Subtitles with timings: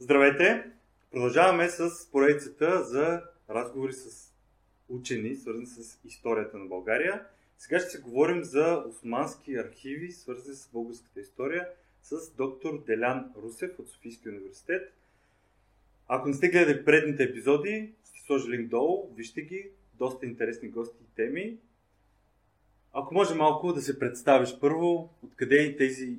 [0.00, 0.70] Здравейте!
[1.10, 4.32] Продължаваме с поредицата за разговори с
[4.88, 7.26] учени, свързани с историята на България.
[7.58, 11.68] Сега ще се говорим за османски архиви, свързани с българската история,
[12.02, 14.92] с доктор Делян Русев от Софийския университет.
[16.08, 21.02] Ако не сте гледали предните епизоди, ще сложа линк долу, вижте ги, доста интересни гости
[21.02, 21.58] и теми.
[22.92, 26.16] Ако може малко да се представиш първо, откъде и тези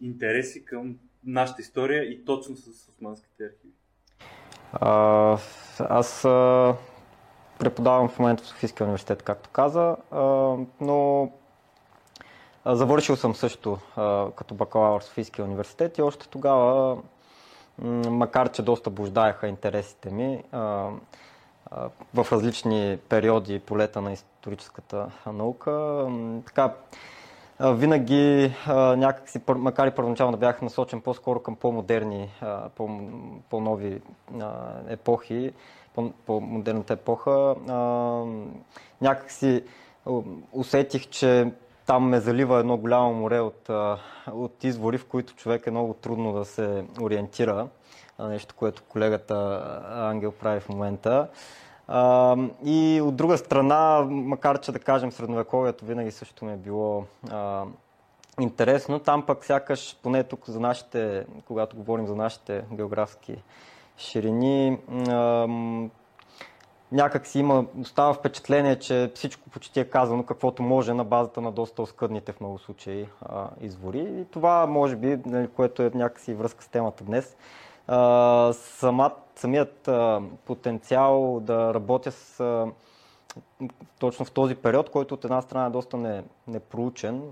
[0.00, 3.72] интереси към нашата история и точно с османските архиви?
[4.72, 5.38] А,
[5.78, 6.74] аз а,
[7.58, 10.20] преподавам в момента в Софийския университет, както каза, а,
[10.80, 11.32] но
[12.64, 16.98] а, завършил съм също а, като бакалавър в Софийския университет и още тогава,
[17.78, 20.90] м- макар че доста буждаеха интересите ми, а,
[22.14, 26.06] в различни периоди полета на историческата наука,
[26.46, 26.74] така
[27.60, 28.54] винаги
[28.96, 32.30] някакси, макар и първоначално да бях насочен по-скоро към по-модерни,
[33.50, 34.00] по-нови
[34.88, 35.52] епохи,
[36.26, 37.54] по-модерната епоха,
[39.00, 39.62] някакси
[40.52, 41.52] усетих, че
[41.86, 43.70] там ме залива едно голямо море от,
[44.32, 47.68] от извори, в които човек е много трудно да се ориентира.
[48.18, 51.28] Нещо, което колегата Ангел прави в момента.
[52.64, 57.64] И от друга страна, макар че да кажем средновековието винаги също ми е било а,
[58.40, 63.42] интересно, там пък сякаш, поне тук за нашите, когато говорим за нашите географски
[63.96, 64.78] ширини,
[65.08, 65.48] а,
[66.92, 71.52] някак си има, остава впечатление, че всичко почти е казано каквото може на базата на
[71.52, 73.98] доста оскъдните в много случаи а, извори.
[73.98, 77.36] И това може би, нали, което е някакси връзка с темата днес,
[77.88, 82.66] а, самат, самият а, потенциал да работя с а,
[83.98, 87.22] точно в този период, който от една страна е доста не, непроучен,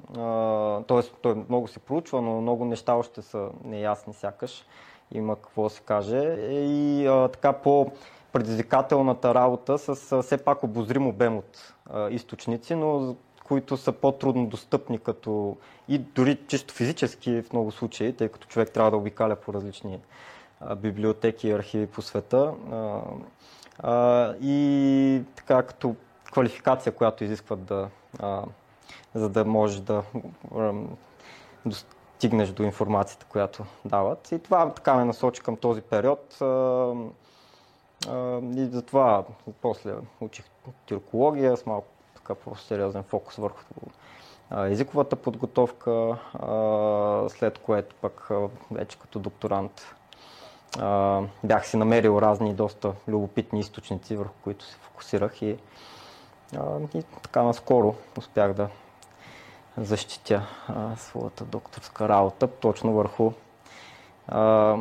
[0.88, 1.02] т.е.
[1.22, 4.64] той много се проучва, но много неща още са неясни сякаш,
[5.12, 6.19] има какво се каже.
[6.50, 7.92] И а, така по
[8.33, 14.46] предизвикателната работа с а, все пак обозрим обем от а, източници, но които са по-трудно
[14.46, 15.57] достъпни като
[15.89, 20.01] и дори чисто физически в много случаи, тъй като човек трябва да обикаля по различни
[20.77, 22.55] библиотеки и архиви по света.
[24.41, 25.97] И така като
[26.33, 27.89] квалификация, която изискват да,
[29.14, 30.02] за да можеш да
[31.67, 34.33] достигнеш до информацията, която дават.
[34.33, 36.35] И това така ме насочи към този период.
[38.57, 39.25] И затова
[39.63, 40.45] после учих
[40.86, 43.64] тюркология с малко така по-сериозен фокус върху
[44.57, 46.17] езиковата подготовка,
[47.29, 48.29] след което пък
[48.70, 49.95] вече като докторант
[50.79, 55.57] а, бях си намерил разни доста любопитни източници, върху които се фокусирах и,
[56.57, 58.68] а, и така наскоро успях да
[59.77, 63.33] защитя а, своята докторска работа точно върху
[64.29, 64.77] а,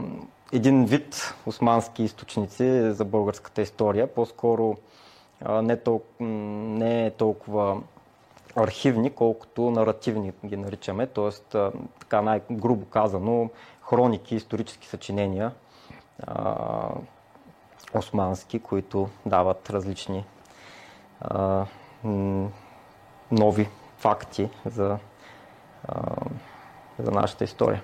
[0.53, 4.77] един вид османски източници за българската история, по-скоро
[5.49, 7.81] не, толкова, не е толкова
[8.55, 11.57] архивни, колкото наративни ги наричаме, т.е.
[11.99, 13.49] така най-грубо казано
[13.81, 15.51] хроники, исторически съчинения,
[17.93, 20.25] османски, които дават различни
[21.21, 21.65] а,
[23.31, 24.97] нови факти за,
[25.87, 26.15] а,
[26.99, 27.83] за нашата история.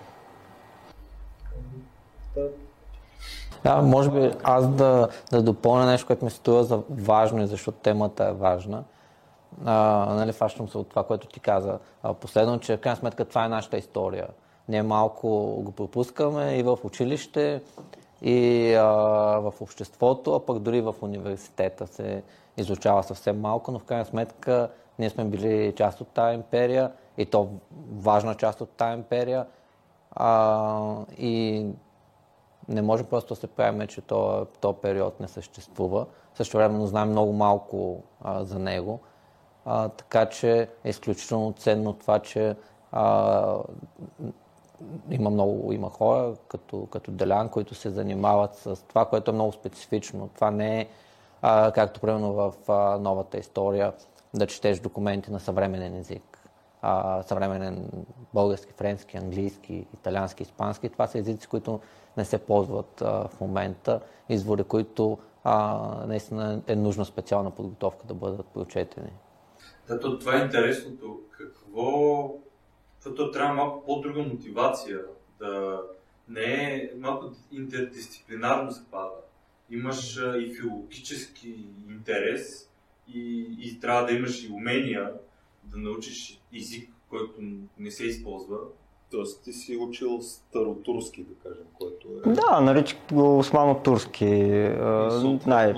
[3.63, 7.77] Да, може би аз да, да допълня нещо, което ми струва за важно и защото
[7.77, 8.83] темата е важна.
[9.65, 9.73] А,
[10.15, 11.79] нали, фащам се от това, което ти каза.
[12.03, 14.27] А, последно, че в крайна сметка това е нашата история.
[14.69, 15.27] Не малко
[15.61, 17.61] го пропускаме и в училище,
[18.21, 18.83] и а,
[19.39, 22.23] в обществото, а пък дори в университета се
[22.57, 24.69] изучава съвсем малко, но в крайна сметка
[24.99, 27.49] ние сме били част от тази империя и то
[27.91, 29.45] важна част от тази империя.
[30.11, 31.65] А, и
[32.69, 36.05] не може просто да се правим, че то, то период не съществува.
[36.33, 38.99] Също време знаем много малко а, за него.
[39.65, 42.55] А, така че е изключително ценно това, че
[42.91, 43.55] а,
[45.11, 49.51] има много има хора, като, като Делян, които се занимават с това, което е много
[49.51, 50.29] специфично.
[50.35, 50.87] Това не е,
[51.41, 53.93] а, както примерно в а, новата история,
[54.33, 56.49] да четеш документи на съвременен език.
[56.81, 57.89] А, съвременен
[58.33, 60.89] български, френски, английски, италиански, испански.
[60.89, 61.79] Това са езици, които
[62.17, 63.99] не се ползват а, в момента.
[64.29, 65.77] Извори, които а,
[66.07, 69.11] наистина е нужна специална подготовка да бъдат прочетени.
[69.87, 71.19] Да, то това е интересното.
[71.37, 72.33] Какво
[72.99, 75.01] защото трябва малко по-друга мотивация,
[75.39, 75.81] да
[76.27, 79.15] не е малко интердисциплинарно се.
[79.69, 81.55] Имаш и филологически
[81.89, 82.69] интерес
[83.13, 85.13] и, и трябва да имаш и умения
[85.63, 87.41] да научиш език, който
[87.79, 88.57] не се използва
[89.11, 92.33] Тоест ти си учил старотурски, да кажем, което е...
[92.33, 94.25] Да, нарича го османо-турски.
[95.45, 95.73] най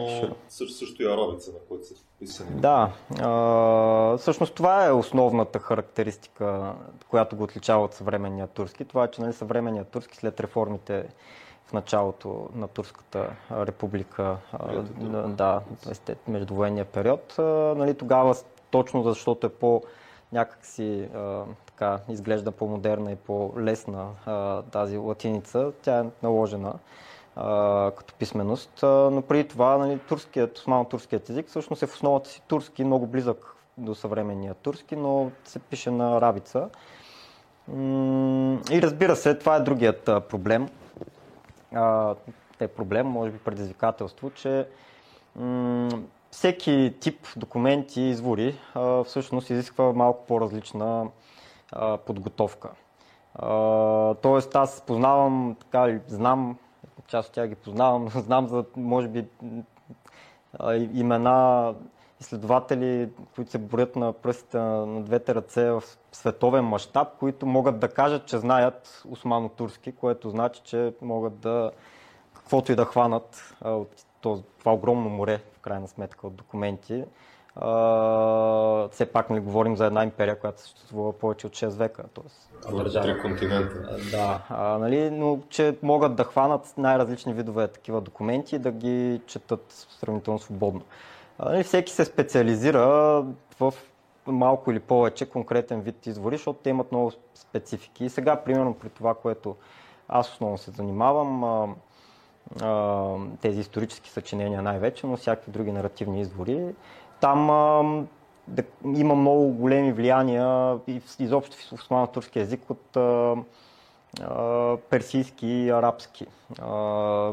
[0.50, 2.50] също, също и арабица, на който са писани.
[2.62, 2.92] Да.
[3.20, 6.74] А, всъщност това е основната характеристика,
[7.10, 8.86] която го отличава от съвременния турски.
[8.86, 11.06] Това е, че нали, съвременния турски след реформите
[11.66, 14.38] в началото на Турската република,
[15.28, 15.62] да,
[16.28, 17.36] междувоенния период,
[17.78, 18.36] нали, тогава
[18.72, 19.84] точно защото е по
[20.32, 21.08] някакси
[21.82, 24.08] така изглежда по-модерна и по-лесна
[24.72, 25.72] тази латиница.
[25.82, 26.74] Тя е наложена
[27.98, 32.84] като писменост, но преди това нали, турският, османо-турският език всъщност е в основата си турски,
[32.84, 36.70] много близък до съвременния турски, но се пише на арабица.
[38.72, 40.70] И разбира се, това е другият проблем.
[42.60, 44.68] Е проблем, може би предизвикателство, че
[46.32, 48.56] всеки тип документи и извори
[49.06, 51.08] всъщност изисква малко по-различна
[52.06, 52.70] подготовка.
[54.22, 56.58] тоест аз познавам, така, знам,
[57.08, 59.28] част от тях ги познавам, знам за, може би,
[60.94, 61.74] имена
[62.22, 67.90] изследователи, които се борят на пръстите на двете ръце в световен мащаб, които могат да
[67.90, 71.72] кажат, че знаят османо-турски, което значи, че могат да
[72.34, 74.06] каквото и да хванат от
[74.60, 77.04] това огромно море, в крайна сметка, от документи,
[77.56, 82.04] а, все пак не говорим за една империя, която съществува повече от 6 века.
[82.14, 82.50] Тоест,
[83.02, 83.98] Три континента.
[84.12, 89.22] Да, а, нали, но че могат да хванат най-различни видове такива документи и да ги
[89.26, 89.66] четат
[90.00, 90.82] сравнително свободно.
[91.40, 92.86] А, нали, всеки се специализира
[93.60, 93.74] в
[94.28, 98.06] малко или повече конкретен вид извори, защото те имат много специфики.
[98.06, 99.56] И сега, примерно, при това, което
[100.08, 101.68] аз основно се занимавам, а,
[102.62, 106.74] а, тези исторически съчинения най-вече, но всякакви други наративни извори,
[107.22, 107.84] там а,
[108.48, 110.78] да, има много големи влияния
[111.20, 113.36] изобщо в османо-турски язик от а,
[114.22, 116.26] а, персийски и арабски
[116.62, 116.66] а,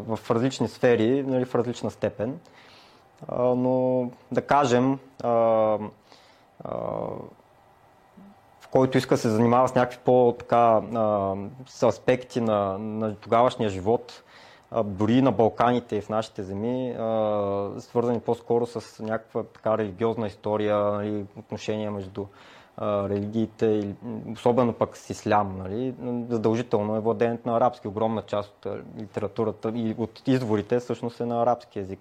[0.07, 2.39] в различни сфери, нали, в различна степен.
[3.29, 5.29] А, но да кажем, а,
[6.65, 6.79] а,
[8.71, 10.81] който иска да се занимава с някакви по-така
[11.83, 14.23] аспекти на, на тогавашния живот,
[14.85, 16.95] дори на Балканите и в нашите земи,
[17.79, 22.27] свързани по-скоро с някаква така религиозна история, нали, отношения между
[22.83, 23.95] религиите,
[24.33, 25.59] особено пък с ислям.
[25.59, 25.95] Нали,
[26.31, 27.89] задължително е владението на арабски.
[27.89, 32.01] Огромна част от литературата и от изворите всъщност е на арабски язик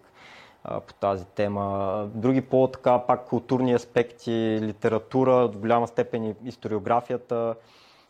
[0.88, 2.06] по тази тема.
[2.14, 7.56] Други по-така пак културни аспекти, литература, до голяма степен и историографията,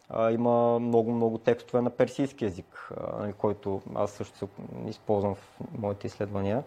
[0.09, 4.47] а, има много-много текстове на персийски язик, а, нали, който аз също
[4.87, 6.63] използвам в моите изследвания.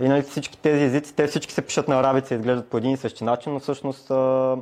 [0.00, 2.90] И нали, всички тези езици, те всички се пишат на арабица и изглеждат по един
[2.90, 4.56] и същи начин, но всъщност а,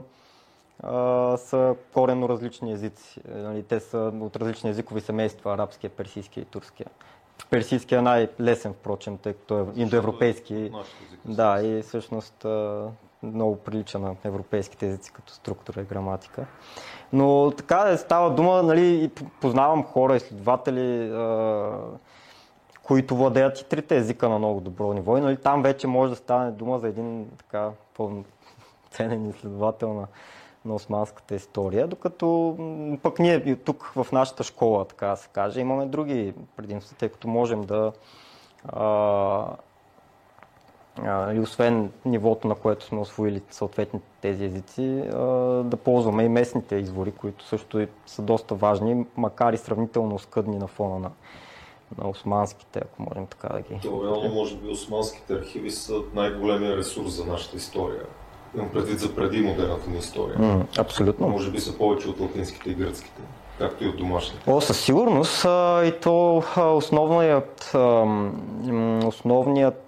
[0.82, 3.20] а, са коренно различни езици.
[3.28, 6.86] Нали, те са от различни езикови семейства, арабския, персийския и турския.
[7.50, 10.70] Персийския е най-лесен, впрочем, тъй като е индоевропейски.
[11.24, 12.46] Да, и всъщност
[13.22, 16.46] много прилича на европейските езици като структура и граматика.
[17.12, 19.10] Но така е, става дума, нали,
[19.40, 21.12] познавам хора, изследователи,
[22.82, 25.16] които владеят и трите езика на много добро ниво.
[25.16, 30.06] И нали, там вече може да стане дума за един така пълноценен изследовател на,
[30.64, 32.56] на османската история, докато
[33.02, 37.28] пък ние тук в нашата школа, така да се каже, имаме други предимства, тъй като
[37.28, 37.92] можем да
[38.68, 39.46] а,
[41.34, 45.02] и освен нивото, на което сме освоили съответните тези езици,
[45.64, 50.66] да ползваме и местните извори, които също са доста важни, макар и сравнително скъдни на
[50.66, 51.10] фона на,
[51.98, 53.80] на османските, ако можем така да ги...
[53.82, 58.02] То реално, може би, османските архиви са най-големия ресурс за нашата история.
[58.56, 60.36] Имам предвид за преди модерната ни история.
[60.36, 61.28] Mm, абсолютно.
[61.28, 63.22] Може би са повече от латинските и гръцките,
[63.58, 64.50] както и от домашните.
[64.50, 65.44] О, със сигурност.
[65.84, 66.42] И то
[66.76, 67.74] основният,
[69.06, 69.85] основният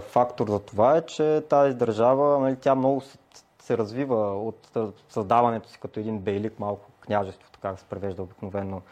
[0.00, 3.18] фактор за това е, че тази държава, нали, тя много се,
[3.62, 4.70] се развива от
[5.08, 8.82] създаването си като един бейлик, малко княжество, така се превежда обикновено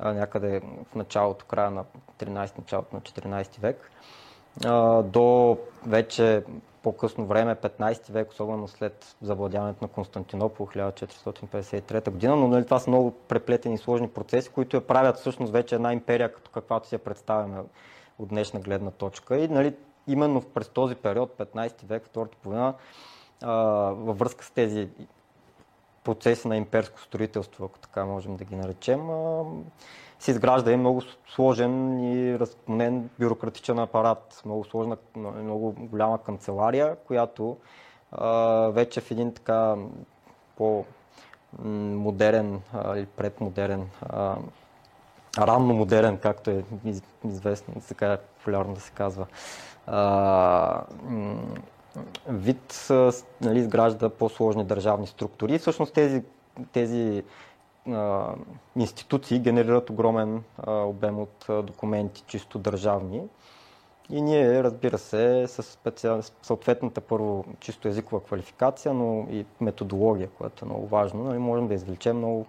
[0.00, 0.60] някъде
[0.92, 1.84] в началото, края на
[2.18, 3.90] 13 началото на 14 век,
[5.04, 6.42] до вече
[6.82, 12.90] по-късно време, 15 век, особено след завладяването на Константинопол 1453 година, но нали, това са
[12.90, 16.94] много преплетени и сложни процеси, които я правят всъщност вече една империя, като каквато си
[16.94, 17.58] я представяме
[18.18, 19.38] от днешна гледна точка.
[19.38, 19.74] И нали,
[20.08, 22.74] именно през този период, 15 век, втората половина,
[23.92, 24.88] във връзка с тези
[26.04, 29.08] процеси на имперско строителство, ако така можем да ги наречем,
[30.18, 31.02] се изгражда и много
[31.34, 37.56] сложен и разклонен бюрократичен апарат, много сложна, много голяма канцелария, която
[38.70, 39.76] вече в един така
[40.56, 40.84] по
[41.64, 42.60] модерен
[42.96, 43.90] или предмодерен,
[45.38, 46.64] ранно модерен, както е
[47.24, 49.26] известно, така е популярно да се казва,
[52.28, 52.88] вид
[53.40, 55.54] нали, изгражда по-сложни държавни структури.
[55.54, 56.22] И всъщност тези,
[56.72, 57.22] тези
[57.88, 58.34] а,
[58.76, 63.22] институции генерират огромен а, обем от а, документи, чисто държавни.
[64.10, 66.20] И ние, разбира се, с специал...
[66.42, 71.74] съответната първо чисто езикова квалификация, но и методология, която е много важно, нали, можем да
[71.74, 72.46] извлечем много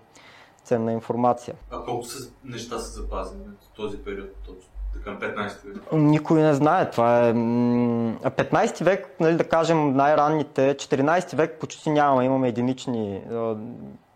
[0.59, 1.55] ценна информация.
[1.71, 4.69] А колко са, неща са запазени в този период точно?
[5.03, 5.91] Към 15 век?
[5.93, 6.91] Никой не знае.
[6.91, 7.33] Това е...
[7.33, 12.25] 15 век, нали, да кажем, най-ранните, 14 век почти няма.
[12.25, 13.21] Имаме единични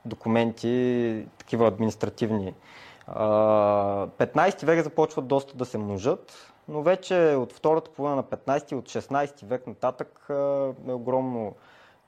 [0.05, 2.53] документи, такива административни.
[3.07, 8.75] 15 век започват доста да се множат, но вече от втората половина на 15 и
[8.75, 10.25] от 16 век нататък
[10.87, 11.55] е огромно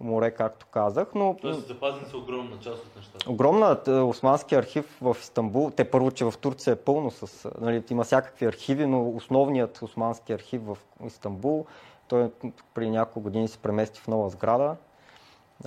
[0.05, 1.07] море, както казах.
[1.15, 1.37] Но...
[1.41, 3.31] Тоест запазени са огромна част от нещата.
[3.31, 5.71] Огромна е, османски архив в Истанбул.
[5.75, 7.49] Те първо, че в Турция е пълно с...
[7.61, 11.65] Нали, има всякакви архиви, но основният османски архив в Истанбул,
[12.07, 12.31] той
[12.73, 14.75] при няколко години се премести в нова сграда,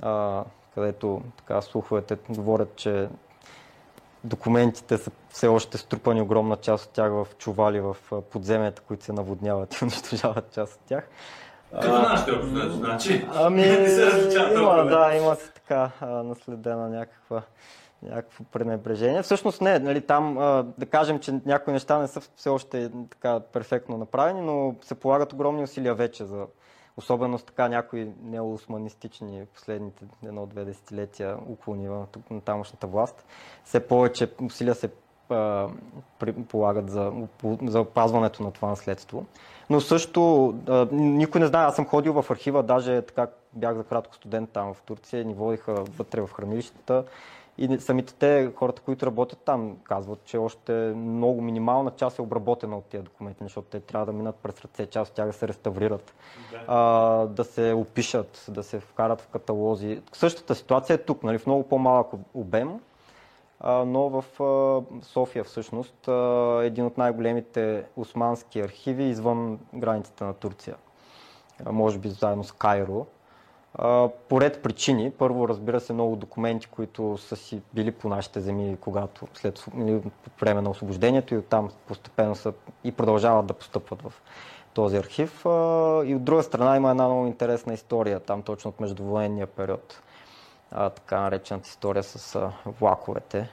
[0.01, 0.43] а,
[0.75, 3.09] където така слуховете говорят, че
[4.23, 7.97] документите са все още струпани огромна част от тях в чували в
[8.31, 11.09] подземията, които се наводняват и унищожават част от тях.
[11.71, 13.27] Като нашите общо, значи.
[13.35, 13.61] Ами,
[14.53, 17.41] има, да, има се така наследена някаква
[18.03, 19.21] някакво пренебрежение.
[19.21, 20.35] Всъщност не, нали, там
[20.77, 25.33] да кажем, че някои неща не са все още така перфектно направени, но се полагат
[25.33, 26.45] огромни усилия вече за
[26.97, 31.87] особено с така някои неосманистични последните едно-две десетилетия уклони
[32.29, 33.25] на тамошната власт.
[33.63, 34.89] Все повече усилия се
[36.47, 37.11] полагат за,
[37.63, 39.25] за опазването на това наследство.
[39.69, 40.53] Но също
[40.91, 44.73] никой не знае, аз съм ходил в архива, даже така бях за кратко студент там
[44.73, 47.03] в Турция, ни водиха вътре в хранилищата
[47.59, 52.77] и самите те, хората, които работят там, казват, че още много минимална част е обработена
[52.77, 55.47] от тези документи, защото те трябва да минат през ръце, част от тях да се
[55.47, 56.13] реставрират,
[56.51, 56.77] да, а,
[57.25, 60.01] да се опишат, да се вкарат в каталози.
[60.13, 62.79] Същата ситуация е тук, нали, в много по-малък обем,
[63.65, 64.25] но в
[65.01, 66.07] София всъщност
[66.63, 70.75] един от най-големите османски архиви извън границите на Турция.
[71.65, 73.05] Може би заедно с Кайро
[74.29, 75.11] по ред причини.
[75.11, 79.65] Първо, разбира се, много документи, които са си били по нашите земи, когато след
[80.23, 84.13] по време на освобождението и оттам постепенно са и продължават да постъпват в
[84.73, 85.41] този архив.
[86.05, 90.01] И от друга страна има една много интересна история там точно от междувоенния период.
[90.71, 93.49] Така наречената история с влаковете.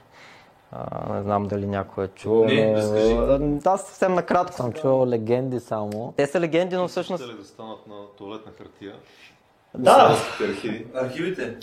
[0.73, 2.45] А, не знам дали някой е чул.
[2.45, 4.57] Не, да Да, съвсем накратко.
[4.57, 6.15] Съм чувал легенди само.
[6.17, 7.29] Те са легенди, но всъщност...
[7.29, 8.95] Ли да станат на туалетна хартия?
[9.75, 10.17] Да.
[10.41, 10.87] Архиви.
[10.95, 11.57] Архивите?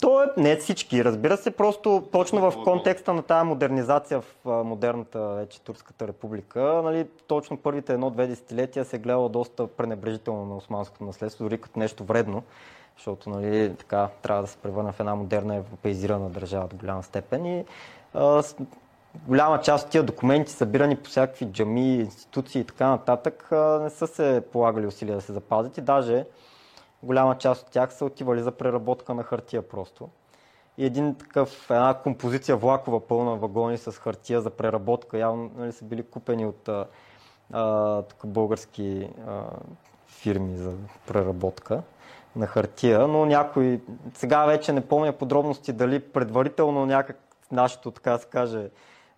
[0.00, 5.28] То е не всички, разбира се, просто точно в контекста на тази модернизация в модерната
[5.28, 11.04] вече Турската република, нали, точно първите едно-две десетилетия се е гледало доста пренебрежително на османското
[11.04, 12.42] наследство, дори като нещо вредно,
[12.96, 17.46] защото нали, така, трябва да се превърне в една модерна европеизирана държава до голяма степен.
[17.46, 17.64] И,
[18.14, 18.42] а,
[19.26, 23.90] голяма част от тия документи, събирани по всякакви джами, институции и така нататък, а, не
[23.90, 26.24] са се полагали усилия да се запазят и даже
[27.02, 30.08] голяма част от тях са отивали за преработка на хартия просто.
[30.78, 35.84] И един такъв, една композиция влакова пълна вагони с хартия за преработка, явно нали, са
[35.84, 36.86] били купени от а,
[37.52, 39.42] а, български а,
[40.06, 40.72] фирми за
[41.06, 41.82] преработка
[42.36, 43.80] на хартия, но някой,
[44.14, 47.18] сега вече не помня подробности дали предварително някак
[47.52, 48.68] нашето, така да се каже,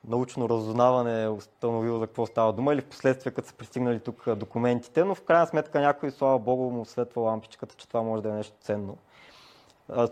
[0.09, 4.35] научно разузнаване е установило за какво става дума или в последствие, като са пристигнали тук
[4.35, 8.29] документите, но в крайна сметка някой, слава богу, му светва лампичката, че това може да
[8.29, 8.97] е нещо ценно.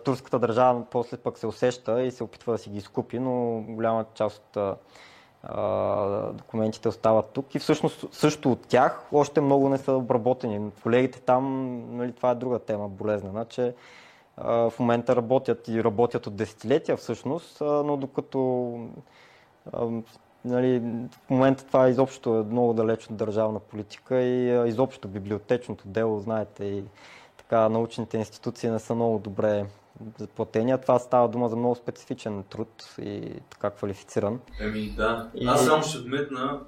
[0.04, 4.04] Турската държава после пък се усеща и се опитва да си ги изкупи, но голяма
[4.14, 4.78] част от
[6.32, 10.70] документите остават тук и всъщност също от тях още много не са обработени.
[10.82, 13.74] Колегите там, нали, това е друга тема, болезнена, че
[14.44, 18.38] в момента работят и работят от десетилетия всъщност, но докато
[20.44, 20.80] нали,
[21.26, 26.64] в момента това изобщо е много далеч от държавна политика и изобщо библиотечното дело, знаете,
[26.64, 26.84] и
[27.36, 29.66] така научните институции не са много добре
[30.18, 34.40] заплатени, а това става дума за много специфичен труд и така квалифициран.
[34.60, 35.30] Еми да.
[35.34, 35.46] И...
[35.46, 36.60] Аз само ще вметна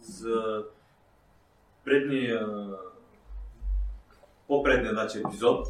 [0.00, 0.64] за
[1.84, 2.48] предния
[4.52, 5.66] по-предния значи, епизод,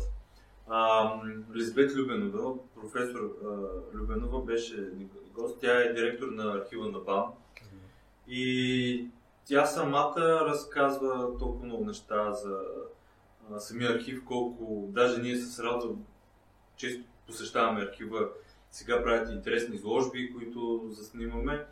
[0.68, 1.11] а,
[1.54, 3.49] Лизбет Любенова, професор а,
[3.97, 4.88] Любенова беше
[5.35, 5.61] гост.
[5.61, 7.25] Тя е директор на архива на БАМ.
[8.28, 9.06] И
[9.44, 12.59] тя самата разказва толкова много неща за
[13.59, 15.97] самия архив, колко даже ние с Радо
[16.82, 18.28] често посещаваме архива
[18.70, 21.66] сега правят интересни изложби, които заснимаме.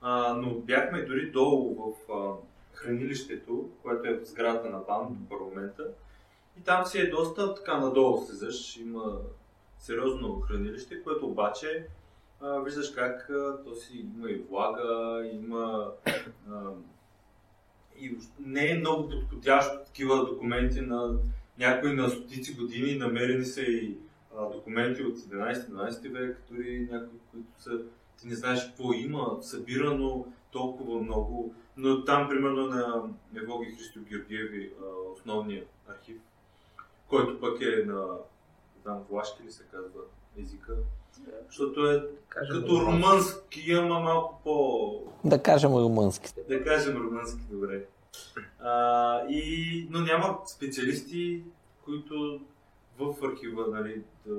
[0.00, 2.34] А, но бяхме дори долу в а,
[2.72, 5.88] хранилището, което е в сградата на БАН парламента.
[6.60, 8.76] И там си е доста така надолу слизаш.
[8.76, 9.18] Има
[9.78, 11.86] сериозно хранилище, което обаче
[12.40, 15.92] а, виждаш как а, то си има и влага, има
[16.50, 16.70] а,
[17.98, 21.14] и не е много подходящо такива документи на
[21.58, 23.96] някои на стотици години, намерени са и
[24.38, 27.70] а, документи от 11-12 век, дори някои, които са,
[28.20, 33.02] ти не знаеш какво има, събирано толкова много, но там примерно на
[33.36, 34.72] Евоги Христо Георгиеви,
[35.12, 36.16] основния архив,
[37.08, 38.06] който пък е на,
[38.82, 40.00] знам, влашки ли се казва
[40.38, 40.76] езика,
[41.46, 45.02] защото е кажем като румънски, ама малко по...
[45.24, 46.32] Да кажем румънски.
[46.48, 47.84] Да кажем румънски, добре.
[48.60, 51.42] А, и, но няма специалисти,
[51.84, 52.40] които
[52.98, 54.34] в архива нали, да,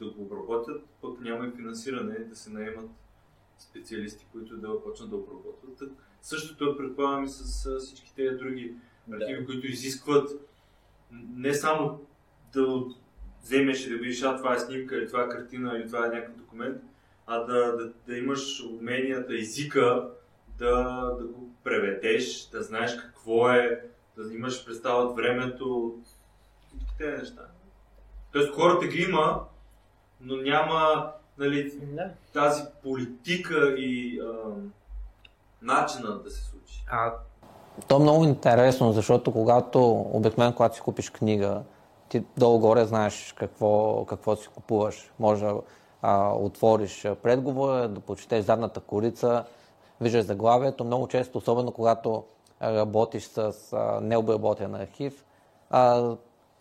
[0.00, 2.90] да го обработят, пък няма и финансиране да се наемат
[3.58, 5.90] специалисти, които да почнат да обработват.
[6.22, 8.74] Същото е предполагам и с всички тези други
[9.12, 9.46] архиви, да.
[9.46, 10.30] които изискват
[11.12, 12.06] не само
[12.54, 12.84] да
[13.42, 16.08] вземеш и да видиш, а това е снимка, или това е картина, или това е
[16.08, 16.82] някакъв документ,
[17.26, 20.10] а да, да, да имаш уменията, езика,
[20.58, 25.98] да, да го преведеш, да знаеш какво е, да имаш представа от времето,
[26.68, 27.48] всички тези неща.
[28.32, 29.40] Тоест хората ги има,
[30.20, 32.10] но няма нали, да.
[32.32, 34.50] тази политика и а,
[35.62, 36.84] начина да се случи.
[36.90, 37.12] А,
[37.88, 41.62] то е много интересно, защото когато обикновено, когато си купиш книга,
[42.08, 45.10] ти долу-горе знаеш какво, какво си купуваш.
[45.18, 45.60] Може да
[46.34, 49.44] отвориш предговора, да почетеш задната корица,
[50.00, 50.84] виждаш заглавието.
[50.84, 52.24] Много често, особено когато
[52.62, 55.24] работиш с а, необработен архив,
[55.70, 56.14] а,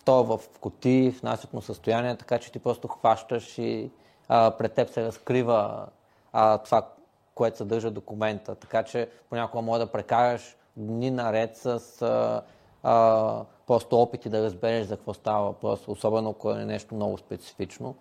[0.05, 3.91] то в коти, в насипно състояние, така че ти просто хващаш и
[4.27, 5.88] а, пред теб се разкрива
[6.34, 6.88] а, това,
[7.36, 8.55] което съдържа документа.
[8.55, 12.41] Така че понякога може да прекараш дни наред с а,
[12.84, 17.96] а, просто опити да разбереш за какво става въпрос, особено ако е нещо много специфично.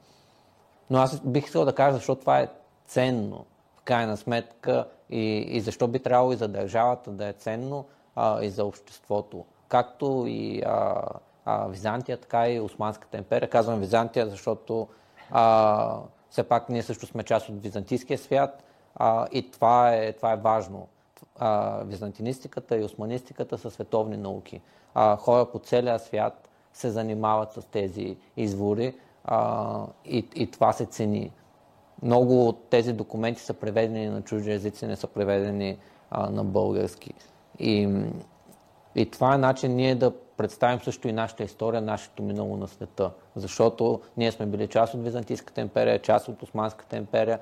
[0.90, 2.48] Но аз бих искал да кажа, защото това е
[2.86, 3.44] ценно
[3.76, 7.84] в крайна сметка и, и защо би трябвало и за държавата да е ценно
[8.16, 9.44] а, и за обществото.
[9.68, 11.02] Както и а,
[11.50, 13.50] а, Византия, така и Османската империя.
[13.50, 14.88] Казвам Византия, защото
[15.30, 15.96] а,
[16.30, 20.36] все пак ние също сме част от византийския свят а, и това е, това е
[20.36, 20.88] важно.
[21.38, 24.60] А, византинистиката и османистиката са световни науки.
[24.94, 30.86] А, хора по целия свят се занимават с тези извори а, и, и това се
[30.86, 31.32] цени.
[32.02, 35.78] Много от тези документи са преведени на чужди езици, не са преведени
[36.10, 37.14] а, на български.
[37.58, 37.88] И,
[38.94, 43.10] и това е начин ние да представим също и нашата история, нашето минало на света.
[43.36, 47.38] Защото ние сме били част от Византийската империя, част от Османската империя,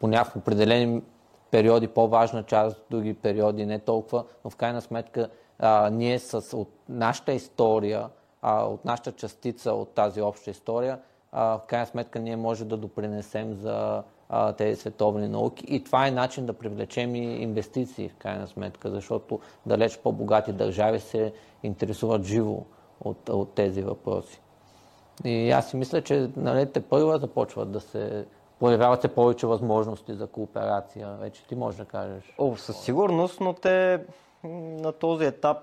[0.00, 1.02] по някакви определени
[1.50, 6.68] периоди по-важна част, други периоди не толкова, но в крайна сметка а, ние с от
[6.88, 8.08] нашата история,
[8.42, 10.98] а, от нашата частица от тази обща история,
[11.32, 15.64] а, в крайна сметка ние може да допринесем за а, тези световни науки.
[15.68, 21.00] И това е начин да привлечем и инвестиции, в крайна сметка, защото далеч по-богати държави
[21.00, 21.32] се
[21.66, 22.62] интересуват живо
[23.00, 24.40] от, от тези въпроси.
[25.24, 28.26] И аз си мисля, че нали, те първа започват да се
[28.58, 31.16] появяват се повече възможности за кооперация.
[31.20, 32.34] Вече ти можеш да кажеш.
[32.38, 34.04] О, със сигурност, но те
[34.44, 35.58] на този етап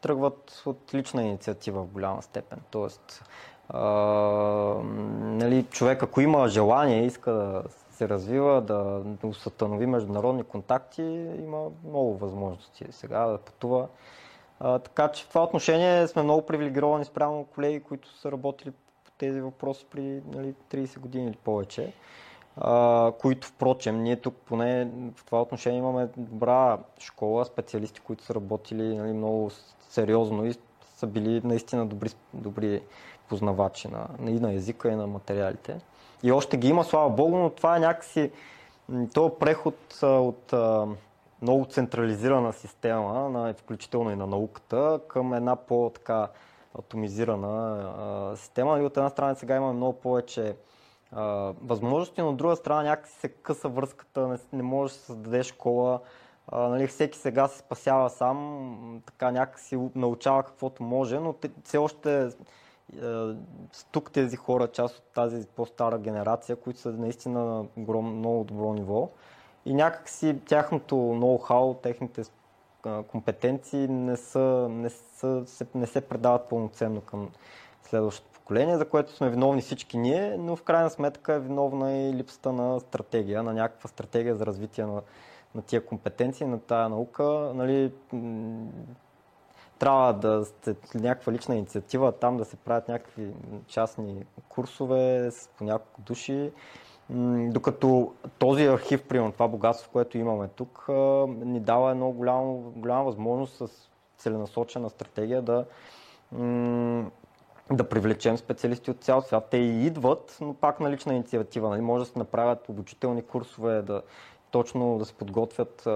[0.00, 2.58] тръгват от лична инициатива в голяма степен.
[2.70, 3.24] Тоест,
[3.68, 3.82] а,
[5.22, 11.02] нали, човек ако има желание, иска да се развива, да установи международни контакти,
[11.38, 13.88] има много възможности сега да пътува.
[14.58, 18.70] Така че в това отношение сме много привилегировани спрямо колеги, които са работили
[19.04, 21.92] по тези въпроси при нали, 30 години или повече.
[22.56, 28.34] А, които, впрочем, ние тук поне в това отношение имаме добра школа, специалисти, които са
[28.34, 29.50] работили нали, много
[29.88, 30.54] сериозно и
[30.96, 32.82] са били наистина добри, добри
[33.28, 35.80] познавачи на, и на езика, и на материалите.
[36.22, 38.30] И още ги има, слава Богу, но това е някакси
[39.14, 40.54] този преход от
[41.42, 46.28] много централизирана система, на, включително и на науката, към една по-така
[46.78, 48.78] атомизирана а, система.
[48.78, 50.56] И от една страна сега имаме много повече
[51.12, 51.22] а,
[51.62, 55.42] възможности, но от друга страна някакси се къса връзката, не, не може да се създаде
[55.42, 56.00] школа.
[56.48, 62.22] А, нали, всеки сега се спасява сам, така някакси научава каквото може, но все още
[62.22, 62.28] е,
[63.92, 69.10] тук тези хора, част от тази по-стара генерация, които са наистина на много добро ниво
[69.68, 72.22] и някакси тяхното ноу-хау, техните
[73.08, 77.30] компетенции не, са, не, са, не се предават пълноценно към
[77.82, 82.12] следващото поколение, за което сме виновни всички ние, но в крайна сметка е виновна и
[82.12, 85.02] липсата на стратегия, на някаква стратегия за развитие на,
[85.54, 87.52] на тия компетенции, на тая наука.
[87.54, 87.92] Нали,
[89.78, 93.32] трябва да сте някаква лична инициатива, там да се правят някакви
[93.66, 96.52] частни курсове с по няколко души.
[97.10, 100.84] Докато този архив, примерно това богатство, което имаме тук,
[101.28, 105.64] ни дава една голяма, голяма възможност с целенасочена стратегия да,
[107.70, 109.48] да привлечем специалисти от цял свят.
[109.50, 111.68] Те и идват, но пак на лична инициатива.
[111.68, 111.80] Нали?
[111.80, 114.02] Може да се направят обучителни курсове, да
[114.50, 115.88] точно да се подготвят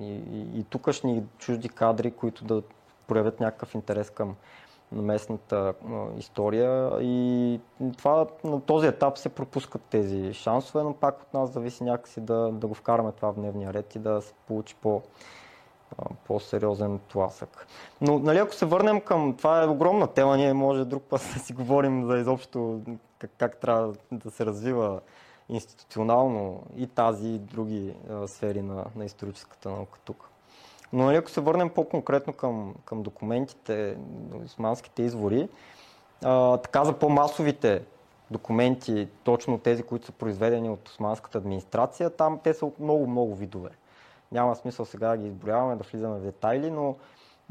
[0.00, 2.62] и, и, и тукашни чужди кадри, които да
[3.06, 4.36] проявят някакъв интерес към
[4.92, 5.74] местната
[6.18, 7.60] история и
[7.98, 12.50] това, на този етап се пропускат тези шансове, но пак от нас зависи някакси да,
[12.52, 15.02] да го вкараме това в дневния ред и да се получи по,
[16.24, 17.66] по-сериозен тласък.
[18.00, 19.36] Но нали, ако се върнем към...
[19.36, 22.80] Това е огромна тема, ние може друг път да си говорим за изобщо
[23.18, 25.00] как, как трябва да се развива
[25.48, 30.31] институционално и тази и други а, сфери на, на историческата наука тук.
[30.92, 33.96] Но нали, ако се върнем по-конкретно към, към документите,
[34.44, 35.48] османските извори,
[36.24, 37.82] а, така за по-масовите
[38.30, 43.70] документи, точно тези, които са произведени от османската администрация, там те са много-много видове.
[44.32, 46.96] Няма смисъл сега да ги изброяваме, да влизаме в детайли, но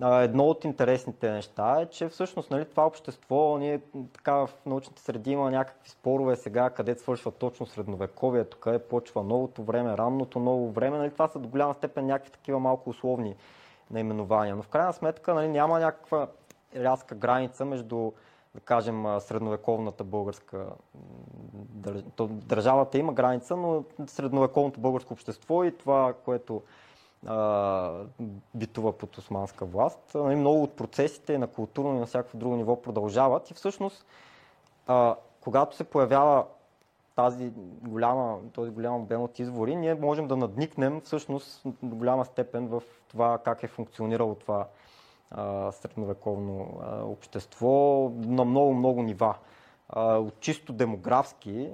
[0.01, 3.81] едно от интересните неща е, че всъщност нали, това общество, ние
[4.13, 9.63] така в научните среди има някакви спорове сега, къде свършва точно средновековието, къде почва новото
[9.63, 10.97] време, ранното ново време.
[10.97, 13.35] Нали, това са до голяма степен някакви такива малко условни
[13.91, 14.55] наименования.
[14.55, 16.27] Но в крайна сметка нали, няма някаква
[16.75, 18.11] рязка граница между
[18.55, 20.65] да кажем, средновековната българска
[22.29, 26.61] държавата има граница, но средновековното българско общество и това, което
[28.55, 30.11] битува под османска власт.
[30.15, 34.05] Нали, много от процесите на културно и на всякакво друго ниво продължават и всъщност,
[35.41, 36.45] когато се появява
[37.15, 42.67] тази голяма, този голям обем от извори, ние можем да надникнем всъщност до голяма степен
[42.67, 44.67] в това как е функционирало това
[45.31, 49.35] а, средновековно а, общество на много-много нива.
[49.89, 51.69] А, от чисто демографски,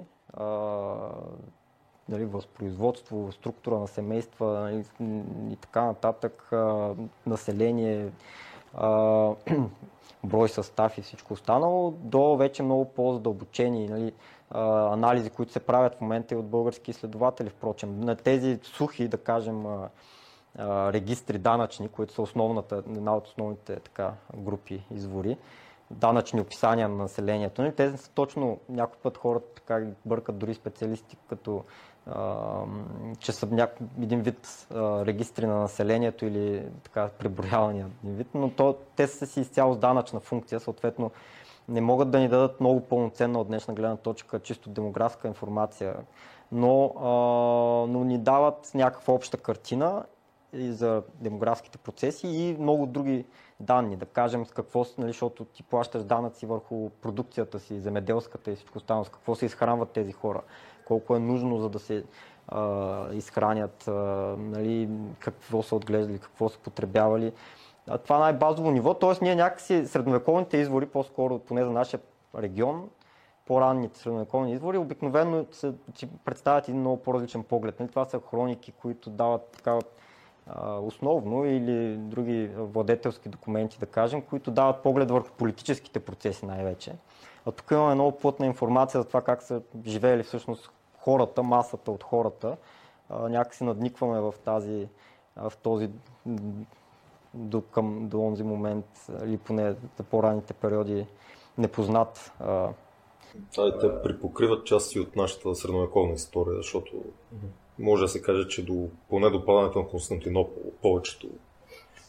[2.08, 4.84] нали, възпроизводство, структура на семейства нали,
[5.52, 6.94] и така нататък, а,
[7.26, 8.10] население,
[8.74, 9.34] а,
[10.24, 14.12] брой състав и всичко останало, до вече много по-задълбочени нали,
[14.50, 18.00] а, анализи, които се правят в момента и от български изследователи, впрочем.
[18.00, 19.88] На тези сухи, да кажем, а,
[20.92, 25.36] регистри данъчни, които са основната, една от основните така, групи извори,
[25.90, 27.62] данъчни описания на населението.
[27.62, 31.64] Нали, тези са точно, някой път хората така бъркат дори специалисти, като
[33.18, 33.76] че са няк...
[34.02, 34.66] един вид
[35.06, 39.78] регистри на населението или така преброявания един вид, но то, те са си изцяло с
[39.78, 41.10] данъчна функция, съответно
[41.68, 45.96] не могат да ни дадат много пълноценна от днешна гледна точка чисто демографска информация,
[46.52, 47.08] но, а,
[47.92, 50.04] но ни дават някаква обща картина
[50.52, 53.24] и за демографските процеси и много други
[53.60, 53.96] данни.
[53.96, 58.78] Да кажем с какво, нали, защото ти плащаш данъци върху продукцията си, земеделската и всичко
[58.78, 60.42] останало, с какво се изхранват тези хора,
[60.88, 62.04] колко е нужно за да се
[62.48, 63.92] а, изхранят, а,
[64.38, 67.32] нали, какво са отглеждали, какво са потребявали.
[67.88, 69.24] А, това е най-базово ниво, т.е.
[69.24, 72.00] ние някакси средновековните извори, по-скоро поне за нашия
[72.38, 72.88] регион,
[73.46, 75.72] по-ранните средновековни извори, обикновено се
[76.24, 77.80] представят един много по-различен поглед.
[77.80, 77.90] Нали?
[77.90, 79.82] Това са хроники, които дават такава
[80.80, 86.92] основно или други владетелски документи, да кажем, които дават поглед върху политическите процеси най-вече.
[87.46, 90.70] А тук имаме много плътна информация за това как са живеели всъщност
[91.00, 92.56] хората, масата от хората.
[93.10, 94.88] някакси надникваме в, тази,
[95.36, 95.90] в този
[97.34, 98.86] до, към, до онзи момент,
[99.24, 101.06] или поне за по-ранните периоди,
[101.58, 102.32] непознат.
[103.56, 106.92] Да, те припокриват части от нашата средновековна история, защото
[107.78, 111.28] може да се каже, че до, поне до падането на Константинопол, повечето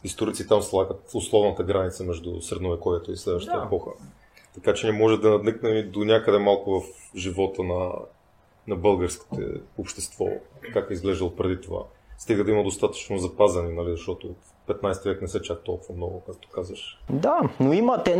[0.03, 3.65] историци там слагат условната граница между средновековието и следващата да.
[3.65, 3.91] епоха.
[4.53, 6.83] Така че не може да надникнем и до някъде малко в
[7.15, 7.91] живота на,
[8.69, 9.37] на българското
[9.77, 10.25] общество,
[10.73, 11.79] как е изглеждал преди това.
[12.17, 14.35] Стига да има достатъчно запазени, нали, защото
[14.67, 17.01] в 15 век не се чак толкова много, както казваш.
[17.09, 18.15] Да, но има те,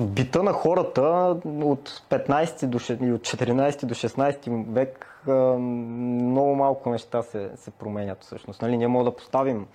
[0.00, 1.02] бита на хората
[1.44, 2.76] от 15 до,
[3.14, 8.62] от 14 до 16 век много малко неща се, се променят всъщност.
[8.62, 9.66] Нали, ние можем да поставим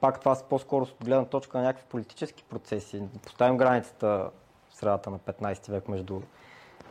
[0.00, 3.02] пак това по-скоро с гледна точка на някакви политически процеси.
[3.24, 4.30] Поставим границата
[4.70, 6.20] в средата на 15 век между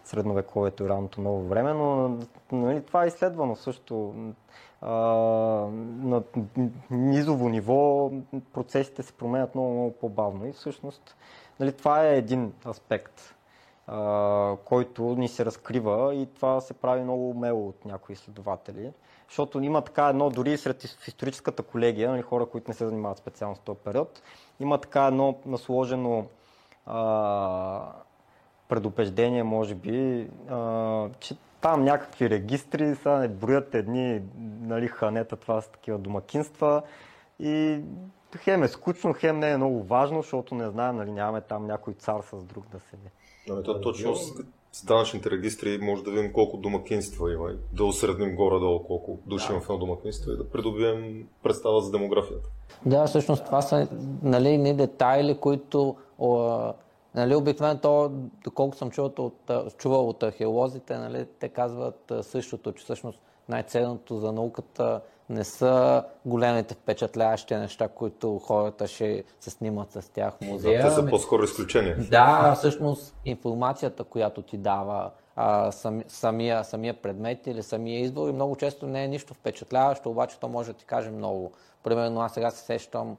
[0.10, 2.18] средновековието и ранното ново време, но
[2.52, 4.14] нали, това е изследвано също.
[4.82, 4.96] А,
[6.02, 6.24] на
[6.92, 8.12] низово ниво
[8.54, 11.16] процесите се променят много, много по-бавно и всъщност
[11.60, 13.36] нали, това е един аспект
[13.88, 18.92] а, който ни се разкрива и това се прави много умело от някои изследователи.
[19.28, 23.56] Защото има така едно, дори сред историческата колегия, нали, хора, които не се занимават специално
[23.56, 24.22] с този период,
[24.60, 26.26] има така едно насложено
[26.86, 27.92] а,
[28.70, 34.22] предупреждение, може би, а, че там някакви регистри, са не броят едни
[34.62, 36.82] нали, ханета, това са такива домакинства
[37.40, 37.82] и
[38.38, 41.94] хем е скучно, хем не е много важно, защото не знаем, нали, нямаме там някой
[41.94, 43.10] цар с друг да седи.
[43.50, 44.16] Ами то точно
[44.72, 49.48] с данъчните регистри може да видим колко домакинства има и да осредним горе-долу колко души
[49.48, 49.54] да.
[49.54, 52.50] има в едно домакинство и да придобием представа за демографията.
[52.86, 53.88] Да, всъщност това са
[54.24, 56.74] нали, не детайли, които о,
[57.20, 58.12] нали, обикновено то,
[58.44, 64.32] доколко съм чувал от, чувал от археолозите, нали, те казват същото, че всъщност най-ценното за
[64.32, 70.82] науката не са големите впечатляващи неща, които хората ще се снимат с тях в музея.
[70.82, 71.98] Те са по-скоро изключения.
[72.12, 78.34] Да, всъщност информацията, която ти дава а, сам, самия, самия предмет или самия избор и
[78.34, 81.52] много често не е нищо впечатляващо, обаче то може да ти каже много.
[81.84, 83.18] Примерно аз сега се сещам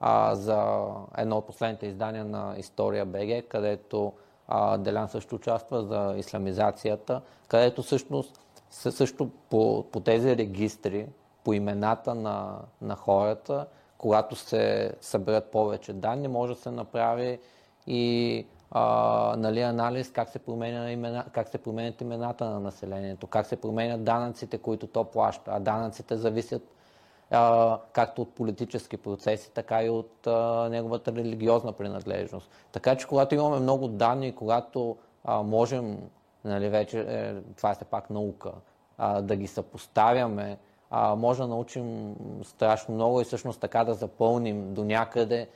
[0.00, 0.86] а, за
[1.18, 4.12] едно от последните издания на История БГ, където
[4.48, 11.06] а, Делян също участва за исламизацията, където всъщност също по, по тези регистри,
[11.44, 13.66] по имената на, на хората,
[13.98, 17.38] когато се съберат повече данни, може да се направи
[17.86, 23.46] и а, нали, анализ как се, променя имена, как се променят имената на населението, как
[23.46, 25.50] се променят данъците, които то плаща.
[25.54, 26.62] А данъците зависят
[27.92, 30.26] както от политически процеси, така и от
[30.70, 32.50] неговата религиозна принадлежност.
[32.72, 34.96] Така че когато имаме много данни, когато
[35.28, 35.98] можем,
[36.44, 38.52] нали, вече е, това е все пак наука,
[39.20, 40.58] да ги съпоставяме,
[41.16, 45.48] може да научим страшно много и всъщност така да запълним до някъде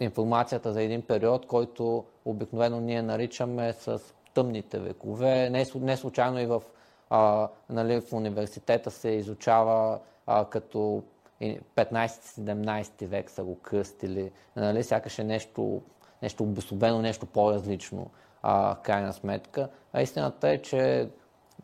[0.00, 4.00] информацията за един период, който обикновено ние наричаме с
[4.34, 5.50] тъмните векове.
[5.80, 6.62] Не случайно и в,
[7.10, 11.02] а, нали, в университета се изучава а, като
[11.40, 14.30] 15-17 век са го кръстили.
[14.56, 15.82] Нали, сякаш е нещо,
[16.22, 18.10] нещо обособено, нещо по-различно
[18.42, 19.68] а, крайна сметка.
[19.92, 21.08] А истината е, че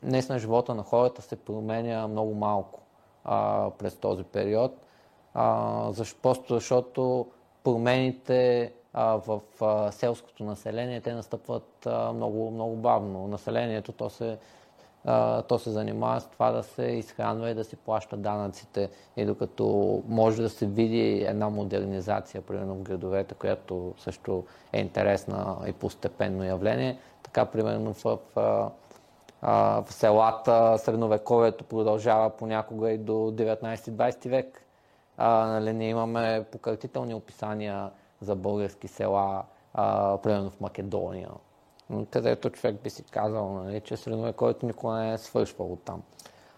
[0.02, 2.80] днес на живота на хората се променя много малко
[3.24, 4.76] а, през този период.
[5.34, 7.26] А, защо, просто защото
[7.64, 13.28] промените а, в а, селското население, те настъпват а, много, много бавно.
[13.28, 14.38] Населението то се,
[15.04, 18.90] а, то се занимава с това да се изхранва и да си плаща данъците.
[19.16, 25.56] И докато може да се види една модернизация, примерно в градовете, която също е интересна
[25.66, 28.70] и постепенно явление, така примерно в, в
[29.42, 34.62] в селата средновековието продължава понякога и до 19-20 век.
[35.16, 39.42] А, нали, ние имаме пократителни описания за български села,
[39.74, 41.28] а, примерно в Македония,
[42.10, 46.02] където човек би си казал, нали, че средновековието никога не е свършвало там.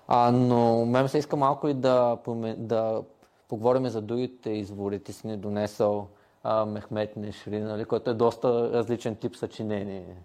[0.09, 2.19] А, но мен се иска малко и да,
[2.57, 3.03] да
[3.49, 5.03] поговорим за другите извори.
[5.03, 6.09] Ти си ни донесъл
[6.45, 10.17] а, Мехмет Нешри, нали, който е доста различен тип съчинение.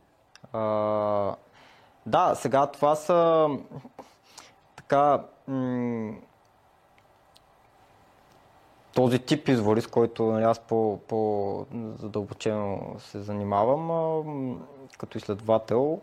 [0.54, 1.36] А,
[2.06, 3.50] да, сега това са
[4.76, 6.14] така м-
[8.98, 14.24] този тип извори, с който нали, аз по, по-задълбочено се занимавам а,
[14.98, 16.00] като изследовател,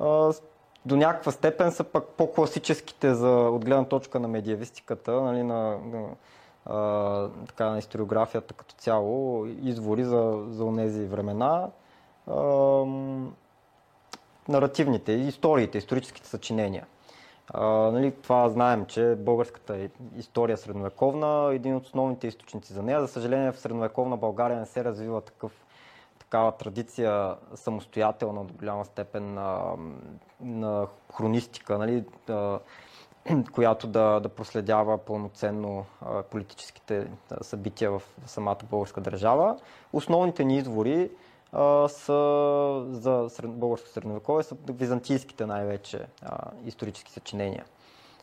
[0.00, 0.32] а,
[0.86, 6.08] до някаква степен са пък по-класическите за, от гледна точка на медиавистиката, нали, на, на,
[6.66, 11.68] а, така, на историографията като цяло, извори за, за тези времена.
[12.26, 12.34] А,
[14.48, 16.86] наративните, историите, историческите съчинения.
[17.54, 23.00] Нали, това знаем, че българската история средновековна е един от основните източници за нея.
[23.00, 25.64] За съжаление в средновековна България не се развива такъв,
[26.18, 29.72] такава традиция самостоятелна до голяма степен на,
[30.40, 32.04] на хронистика, нали,
[33.52, 35.86] която да, да проследява пълноценно
[36.30, 39.58] политическите събития в самата българска държава.
[39.92, 41.10] Основните ни извори
[41.88, 47.64] са за българско средновековие са византийските най-вече а, исторически съчинения,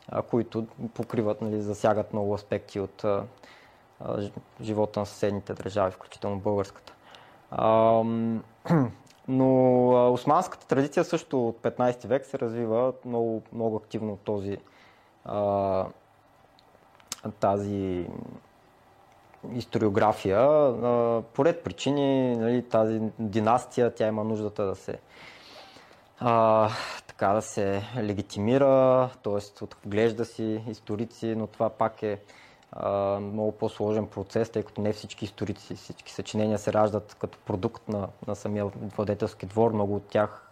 [0.08, 3.24] а, които покриват, нали, засягат много аспекти от а,
[4.60, 6.92] живота на съседните държави, включително българската.
[9.28, 14.58] но османската традиция също от 15 век се развива много, много активно този,
[17.40, 18.06] тази
[19.52, 20.46] историография.
[21.22, 24.98] По ред причини нали, тази династия, тя има нуждата да се
[26.18, 26.68] а,
[27.06, 29.64] така да се легитимира, т.е.
[29.64, 32.20] отглежда си историци, но това пак е
[32.72, 37.88] а, много по-сложен процес, тъй като не всички историци, всички съчинения се раждат като продукт
[37.88, 39.72] на, на самия владетелски двор.
[39.72, 40.50] Много от тях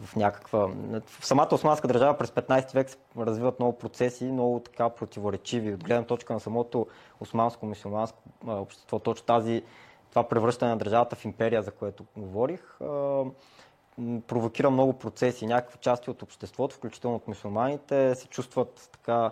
[0.00, 0.68] в някаква...
[1.06, 5.74] В самата османска държава през 15 век се развиват много процеси, много така противоречиви.
[5.74, 6.86] От гледна точка на самото
[7.20, 9.62] османско-мусулманско общество, точно тази,
[10.10, 12.78] това превръщане на държавата в империя, за което говорих,
[14.26, 15.46] провокира много процеси.
[15.46, 19.30] Някакви части от обществото, включително от мусулманите, се чувстват така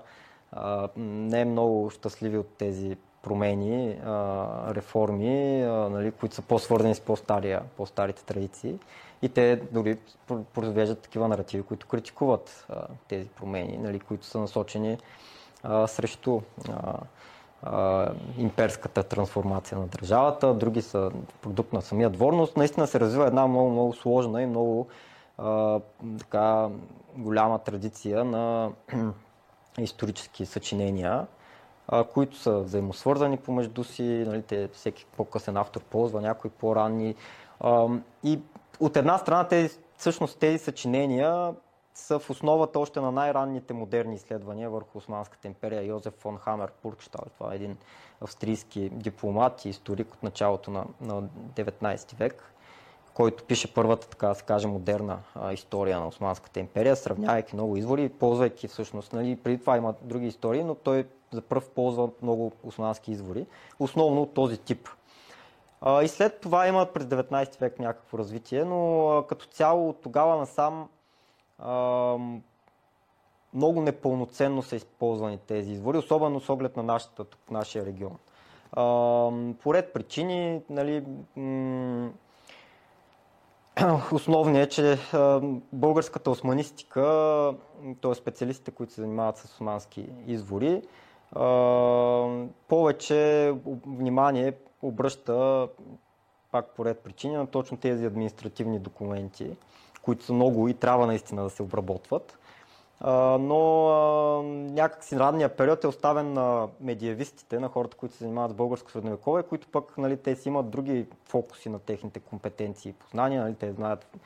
[0.97, 4.01] не много щастливи от тези промени,
[4.75, 7.01] реформи, нали, които са по-свързани с
[7.77, 8.79] по-старите традиции.
[9.23, 9.99] И те дори
[10.55, 14.99] произвеждат такива наративи, които критикуват а, тези промени, нали, които са насочени
[15.63, 16.99] а, срещу а,
[18.39, 21.11] имперската трансформация на държавата, други са
[21.43, 22.57] продукт на самия дворност.
[22.57, 24.87] Наистина се развива една много, много сложна и много
[26.19, 26.69] така
[27.17, 28.71] голяма традиция на
[29.79, 31.27] исторически съчинения,
[32.13, 34.03] които са взаимосвързани помежду си.
[34.03, 37.15] Нали, те, всеки по-късен автор ползва някои по-ранни.
[38.25, 38.39] И
[38.81, 41.55] от една страна тези, всъщност тези съчинения
[41.95, 45.87] са в основата още на най-ранните модерни изследвания върху Османската империя.
[45.87, 47.77] Йозеф фон Хамер Пуркштал, това е един
[48.21, 52.53] австрийски дипломат и историк от началото на, на 19 век,
[53.15, 57.77] който пише първата, така да се каже, модерна а, история на Османската империя, сравнявайки много
[57.77, 62.53] извори, ползвайки всъщност, нали, преди това има други истории, но той за първ ползва много
[62.65, 63.47] османски извори,
[63.79, 64.89] основно от този тип–
[66.03, 70.89] и след това има през 19 век някакво развитие, но като цяло от тогава насам
[73.55, 78.19] много непълноценно са използвани тези извори, особено с оглед на нашата, нашия регион.
[79.63, 81.05] По ред причини, нали,
[84.13, 84.99] основният е, че
[85.73, 87.03] българската османистика,
[88.03, 88.15] т.е.
[88.15, 90.83] специалистите, които се занимават с османски извори,
[92.69, 93.53] повече
[93.87, 95.69] внимание обръща
[96.53, 99.57] пак по ред причини на точно тези административни документи,
[100.03, 102.39] които са много и трябва наистина да се обработват.
[103.41, 108.91] но някакси ранния период е оставен на медиевистите, на хората, които се занимават с българско
[108.91, 113.43] средновековие, които пък нали, те си имат други фокуси на техните компетенции и познания.
[113.43, 114.17] Нали, те знаят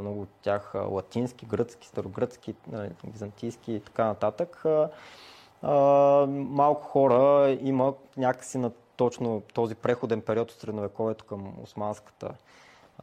[0.00, 4.64] много от тях латински, гръцки, старогръцки, нали, византийски и така нататък.
[6.28, 12.34] малко хора има някакси на точно този преходен период от средновековието към османската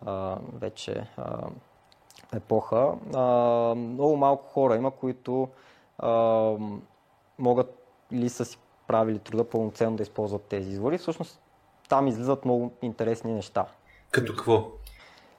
[0.06, 1.47] а, вече а,
[2.36, 2.93] епоха.
[3.13, 3.21] А,
[3.75, 5.49] много малко хора има, които
[5.97, 6.12] а,
[7.39, 7.77] могат
[8.12, 10.97] или са си правили труда пълноценно да използват тези извори.
[10.97, 11.41] Всъщност
[11.89, 13.65] там излизат много интересни неща.
[14.12, 14.71] Като какво?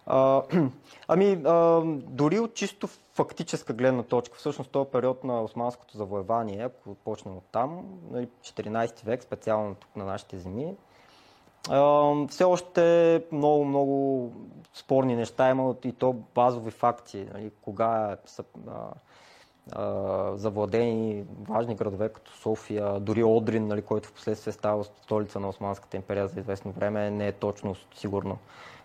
[0.06, 0.42] А,
[1.08, 6.94] ами, а, дори от чисто фактическа гледна точка, всъщност този период на османското завоевание, ако
[6.94, 10.76] почнем от там, 14 нали, век, специално тук на нашите земи,
[11.70, 14.32] а, все още много, много
[14.74, 18.44] спорни неща има и то базови факти, нали, кога са
[20.34, 25.96] завладени важни градове като София, дори Одрин, нали, който в последствие става столица на Османската
[25.96, 28.38] империя за известно време, не е точно сигурно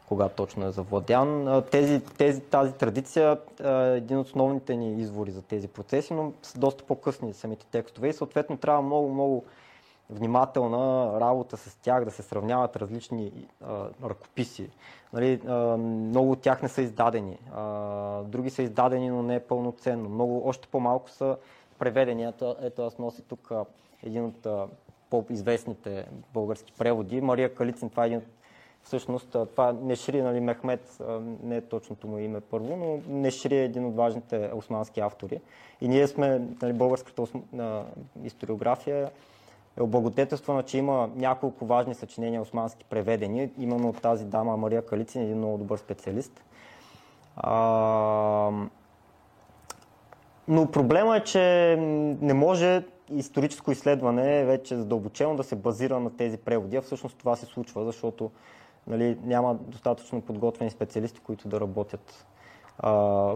[0.07, 1.63] кога точно е завладян.
[1.71, 6.59] Тези, тези, тази традиция е един от основните ни извори за тези процеси, но са
[6.59, 9.43] доста по-късни самите текстове и съответно трябва много, много
[10.09, 14.69] внимателна работа с тях, да се сравняват различни а, ръкописи.
[15.13, 19.39] Нали, а, много от тях не са издадени, а, други са издадени, но не е
[19.39, 20.09] пълноценно.
[20.09, 21.37] Много, още по-малко са
[21.79, 22.25] преведени.
[22.25, 23.51] Ето, ето аз нося тук
[24.03, 24.47] един от
[25.09, 27.21] по-известните български преводи.
[27.21, 28.25] Мария Калицин, това е един от
[28.87, 31.01] Всъщност това Нешри, нали, Мехмед
[31.43, 35.41] не е точното му име първо, но Нешри е един от важните османски автори.
[35.81, 37.23] И ние сме, нали, българската
[38.23, 39.11] историография
[39.77, 45.21] е облагодетелствана, че има няколко важни съчинения османски преведени, именно от тази дама Мария Калицин,
[45.21, 46.43] един много добър специалист.
[47.35, 48.51] А...
[50.47, 51.75] Но проблема е, че
[52.21, 52.83] не може
[53.15, 57.85] историческо изследване вече задълбочено да се базира на тези преводи, а всъщност това се случва,
[57.85, 58.31] защото
[58.87, 62.25] нали, няма достатъчно подготвени специалисти, които да работят
[62.79, 62.91] а,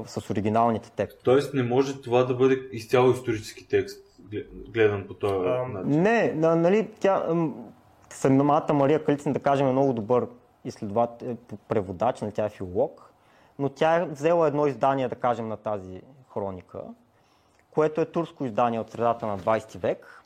[0.05, 1.23] с оригиналните текстове.
[1.23, 4.05] Тоест не може това да бъде изцяло исторически текст,
[4.73, 6.01] гледан по този а, начин?
[6.01, 7.25] Не, нали, тя,
[8.09, 10.27] самата Мария Калицин, да кажем, е много добър
[10.65, 11.37] изследовател,
[11.67, 13.11] преводач, нали, тя е филолог,
[13.59, 16.01] но тя е взела едно издание, да кажем, на тази
[16.33, 16.81] хроника,
[17.71, 20.20] което е турско издание от средата на 20 век,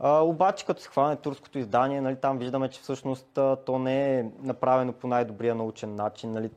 [0.00, 4.24] а, обаче, като се хване турското издание, нали, там виждаме, че всъщност то не е
[4.42, 6.32] направено по най-добрия научен начин.
[6.32, 6.50] Нали,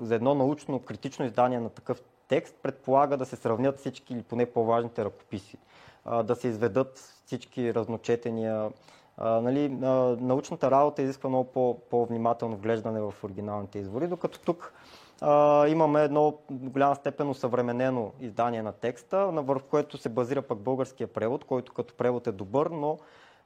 [0.00, 4.46] за едно научно, критично издание на такъв текст предполага да се сравнят всички или поне
[4.46, 5.58] по-важните ръкописи.
[6.04, 8.70] а, да се изведат всички разночетения.
[9.16, 9.68] А, нали,
[10.20, 14.72] научната работа изисква много по, по-внимателно вглеждане в оригиналните извори, докато тук
[15.20, 20.58] а, имаме едно в голяма степен усъвременено издание на текста, върху което се базира пък
[20.58, 22.98] българския превод, който като превод е добър, но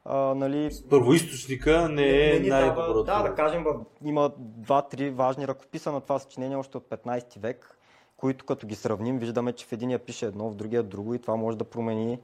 [0.04, 0.70] а, нали...
[0.90, 3.04] Първоисточника не е най-доброто.
[3.04, 3.64] Да, да кажем,
[4.04, 7.78] има два-три важни ръкописа на това съчинение още от 15 век,
[8.16, 11.36] които като ги сравним, виждаме, че в единия пише едно, в другия друго и това
[11.36, 12.18] може да промени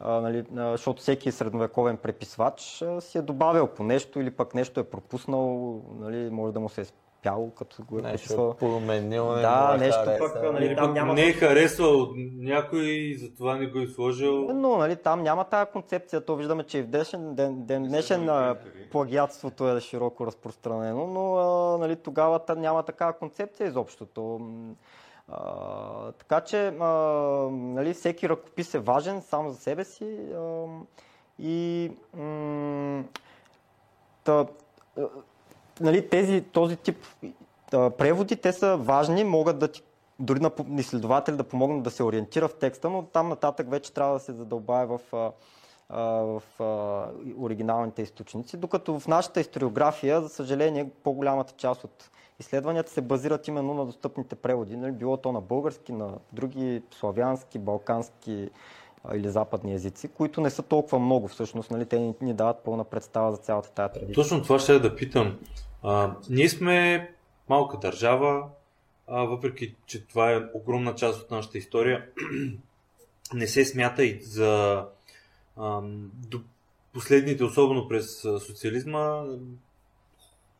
[0.00, 4.80] а, нали, защото всеки средновековен преписвач а, си е добавил по нещо или пък нещо
[4.80, 6.84] е пропуснал, нали, може да му се е
[7.26, 10.32] спяло, като го е нещо е променил, не да, нещо хареса.
[10.34, 11.14] пък, нали, там няма...
[11.14, 12.08] Не е харесвал
[12.38, 14.48] някой, затова не го е сложил.
[14.54, 18.30] Но, нали, там няма тази концепция, то виждаме, че и в днешен ден, ден днешен
[18.92, 24.06] плагиатството е широко разпространено, но а, нали, тогава няма такава концепция изобщо.
[24.06, 24.40] То,
[25.28, 26.86] а, така че а,
[27.50, 30.66] нали, всеки ръкопис е важен сам за себе си а,
[31.38, 33.04] и м-
[34.24, 34.46] та,
[35.80, 36.96] нали, тези, този тип
[37.72, 39.82] а, преводи, те са важни, могат да ти
[40.18, 44.14] дори на изследователи да помогнат да се ориентира в текста, но там нататък вече трябва
[44.14, 47.04] да се задълбае в, а, в а,
[47.38, 52.10] оригиналните източници, докато в нашата историография, за съжаление, по-голямата част от
[52.40, 54.92] изследванията се базират именно на достъпните преводи, нали?
[54.92, 58.50] било то на български, на други славянски, балкански
[59.14, 61.86] или западни езици, които не са толкова много всъщност, нали?
[61.86, 64.14] те ни, ни дават пълна представа за цялата тази традиция.
[64.14, 65.38] Точно това ще да питам.
[65.82, 67.08] А, ние сме
[67.48, 68.48] малка държава,
[69.06, 72.06] а, въпреки че това е огромна част от нашата история,
[73.34, 74.84] не се смята и за
[75.56, 75.80] а,
[76.28, 76.40] до
[76.92, 79.24] последните, особено през социализма,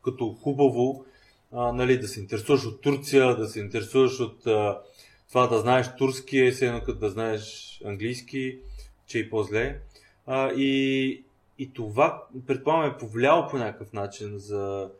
[0.04, 1.04] като хубаво
[1.52, 4.80] а, нали, да се интересуваш от Турция, да се интересуваш от а,
[5.28, 8.58] това да знаеш турски, е едно като да знаеш английски,
[9.06, 9.80] че и по-зле.
[10.26, 11.24] А, и,
[11.58, 14.90] и това, предполагам, е повлияло по някакъв начин за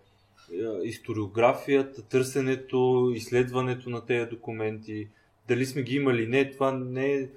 [0.83, 5.09] историографията, търсенето, изследването на тези документи.
[5.49, 6.27] Дали сме ги имали?
[6.27, 7.29] Не, това не е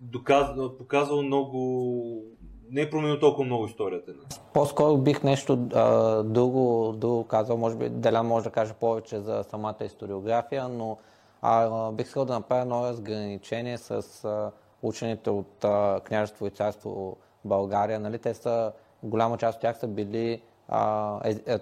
[0.00, 2.24] доказано, показало много
[2.70, 4.10] не е променил толкова много историята.
[4.10, 4.18] Не?
[4.54, 9.44] По-скоро бих нещо а, друго, друго казал, може би Делян може да каже повече за
[9.50, 10.98] самата историография, но
[11.42, 14.50] а, бих искал да направя едно разграничение с а,
[14.82, 18.00] учените от а, княжество и царство България.
[18.00, 18.18] Нали?
[18.18, 21.58] Те са, голяма част от тях са били а, е, е, е,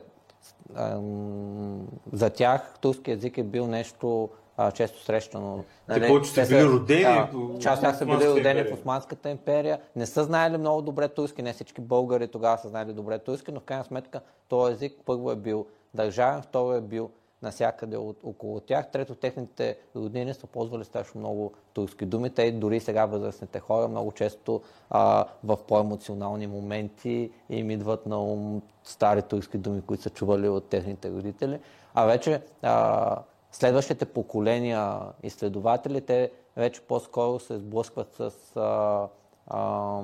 [2.13, 5.65] за тях турски язик е бил нещо а, често срещано.
[5.87, 7.05] Те нали, повече са били родени.
[7.05, 7.29] А,
[7.61, 9.81] част тях са били родени в Османската империя.
[9.97, 11.43] Не са знаели много добре турски.
[11.43, 15.31] Не всички българи тогава са знаели добре турски, но в крайна сметка този език първо
[15.31, 17.11] е бил държавен, второ е бил
[17.43, 18.91] насякъде от, около тях.
[18.91, 22.31] Трето, техните роднини са ползвали страшно много турски думи.
[22.31, 28.63] Те дори сега възрастните хора много често а, в по-емоционални моменти им идват на ум
[28.85, 31.61] стари турски думи, които са чували от техните родители.
[31.95, 33.17] А вече а,
[33.53, 39.09] следващите поколения изследователи, те вече по-скоро се сблъскват с, а,
[39.47, 40.03] а,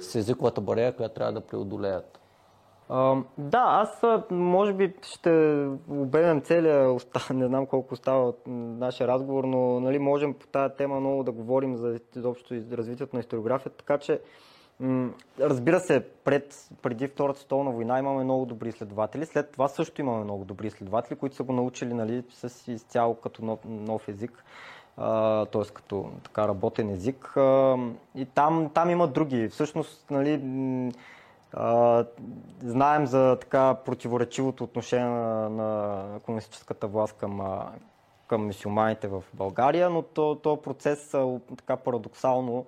[0.00, 2.17] с езиковата бариера, която трябва да преодолеят.
[3.38, 6.96] Да, аз може би ще обемем целия,
[7.34, 11.32] не знам колко остава от нашия разговор, но нали, можем по тази тема много да
[11.32, 14.20] говорим за изобщо развитието на историографията, така че
[15.40, 20.24] Разбира се, пред, преди Втората световна война имаме много добри изследователи, след това също имаме
[20.24, 24.44] много добри изследователи, които са го научили нали, с изцяло като нов, нов език,
[25.52, 25.72] т.е.
[25.74, 27.34] като така работен език.
[28.14, 29.48] И там, там има други.
[29.48, 30.38] Всъщност, нали,
[32.62, 37.60] знаем за така противоречивото отношение на, на комунистическата власт към,
[38.26, 41.14] към мисюманите в България, но то, то процес
[41.56, 42.66] така парадоксално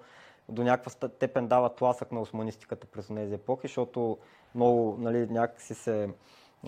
[0.48, 4.18] до някаква степен дава тласък на османистиката през тези епохи, защото
[4.54, 6.08] много нали, някакси се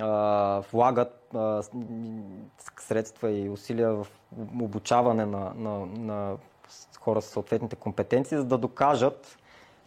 [0.00, 1.62] а, влагат а,
[2.78, 4.06] средства и усилия в
[4.60, 6.36] обучаване на, на, на
[7.00, 9.38] хора с съответните компетенции, за да докажат,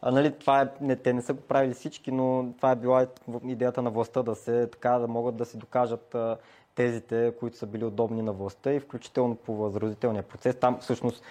[0.01, 3.07] а, нали, това е, не, те не са го правили всички, но това е била
[3.45, 6.37] идеята на властта да се така да могат да си докажат а,
[6.75, 10.55] тезите, които са били удобни на властта и включително по възразителния процес.
[10.55, 11.23] Там всъщност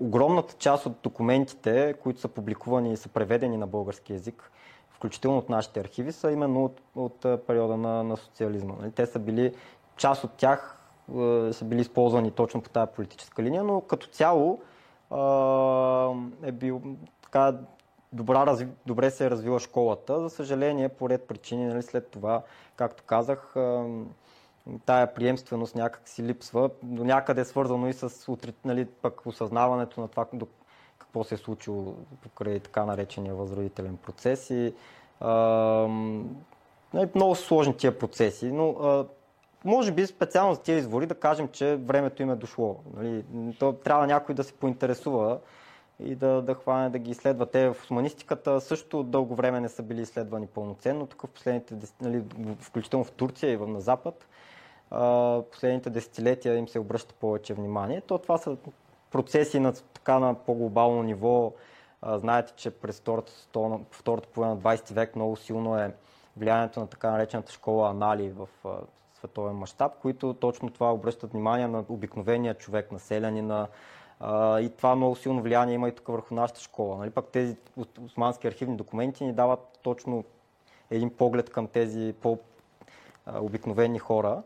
[0.00, 4.50] огромната част от документите, които са публикувани и са преведени на български язик,
[4.90, 8.74] включително от нашите архиви, са именно от, от периода на, на социализма.
[8.80, 9.54] Нали, те са били,
[9.96, 10.78] част от тях
[11.18, 14.60] е, са били използвани точно по тази политическа линия, но като цяло
[16.42, 16.82] е, е бил
[17.22, 17.54] така
[18.12, 18.56] добра,
[18.86, 20.20] добре се е развила школата.
[20.20, 22.42] За съжаление, по ред причини, нали, след това,
[22.76, 23.54] както казах,
[24.86, 26.70] тая приемственост някак си липсва.
[26.82, 30.26] До някъде е свързано и с нали, пък осъзнаването на това
[30.98, 34.74] какво се е случило покрай така наречения възродителен процес и
[35.20, 35.30] а,
[36.94, 39.06] нали, много сложни тия процеси, но а,
[39.64, 42.76] може би специално за тия извори да кажем, че времето им е дошло.
[42.96, 43.24] Нали?
[43.58, 45.38] То трябва някой да се поинтересува
[46.00, 47.46] и да, да хване да ги изследва.
[47.46, 51.06] Те в османистиката също дълго време не са били изследвани пълноценно.
[51.06, 52.24] Тук в последните, нали,
[52.60, 54.28] включително в Турция и на Запад,
[55.52, 58.00] последните десетилетия им се обръща повече внимание.
[58.00, 58.56] То това са
[59.10, 61.52] процеси на, така, на по-глобално ниво.
[62.14, 63.32] Знаете, че през втората,
[63.90, 65.94] втората половина на 20 век много силно е
[66.36, 68.48] влиянието на така наречената школа Анали в
[69.14, 72.92] световен мащаб, които точно това обръщат внимание на обикновения човек,
[74.20, 76.96] населянина, и това много силно влияние има и тук върху нашата школа.
[76.96, 77.10] Нали?
[77.10, 77.56] Пак тези
[78.04, 80.24] османски архивни документи ни дават точно
[80.90, 84.42] един поглед към тези по-обикновени хора.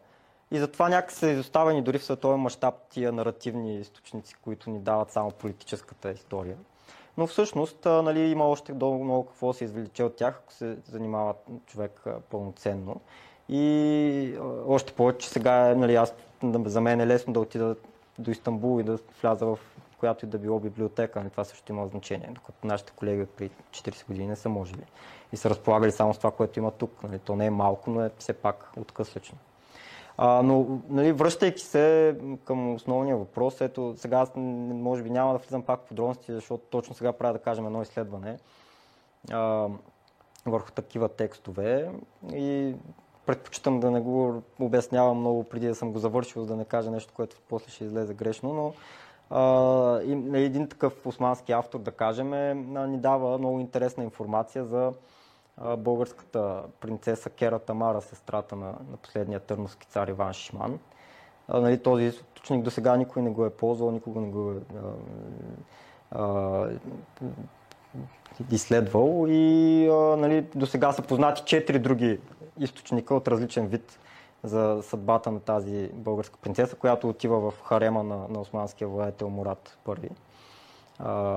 [0.50, 5.10] И затова някак са изоставени дори в световен мащаб тия наративни източници, които ни дават
[5.10, 6.56] само политическата история.
[7.16, 11.34] Но всъщност нали, има още много, много какво се извлече от тях, ако се занимава
[11.66, 13.00] човек пълноценно.
[13.48, 14.34] И
[14.66, 16.14] още повече, че сега нали, аз,
[16.64, 17.76] за мен е лесно да отида
[18.18, 19.58] до Истанбул и да вляза в
[19.98, 21.18] която и да било библиотека.
[21.18, 24.84] Нали, това също има значение, докато нашите колеги при 40 години не са можели
[25.32, 27.02] и са разполагали само с това, което има тук.
[27.02, 29.38] Нали, то не е малко, но е все пак откъслечно.
[30.16, 35.38] А, но, нали, връщайки се към основния въпрос, ето сега аз може би няма да
[35.38, 38.38] влизам пак в подробности, защото точно сега правя да кажем едно изследване
[39.30, 39.68] а,
[40.46, 41.90] върху такива текстове
[42.32, 42.74] и
[43.26, 46.90] предпочитам да не го обяснявам много преди да съм го завършил, за да не кажа
[46.90, 48.72] нещо, което после ще излезе грешно, но
[49.30, 50.00] а,
[50.34, 54.92] един такъв османски автор, да кажем, е, ни дава много интересна информация за
[55.56, 60.78] а, българската принцеса Кера Тамара, сестрата на, на последния търновски цар Иван Шишман.
[61.48, 64.54] А, нали, този източник до сега никой не го е ползвал, никога не го е
[66.10, 66.68] а,
[68.50, 69.86] изследвал и
[70.18, 72.20] нали, до сега са познати четири други
[72.58, 73.98] източника от различен вид
[74.42, 79.78] за съдбата на тази българска принцеса, която отива в харема на, на османския владетел Мурат
[79.86, 80.10] I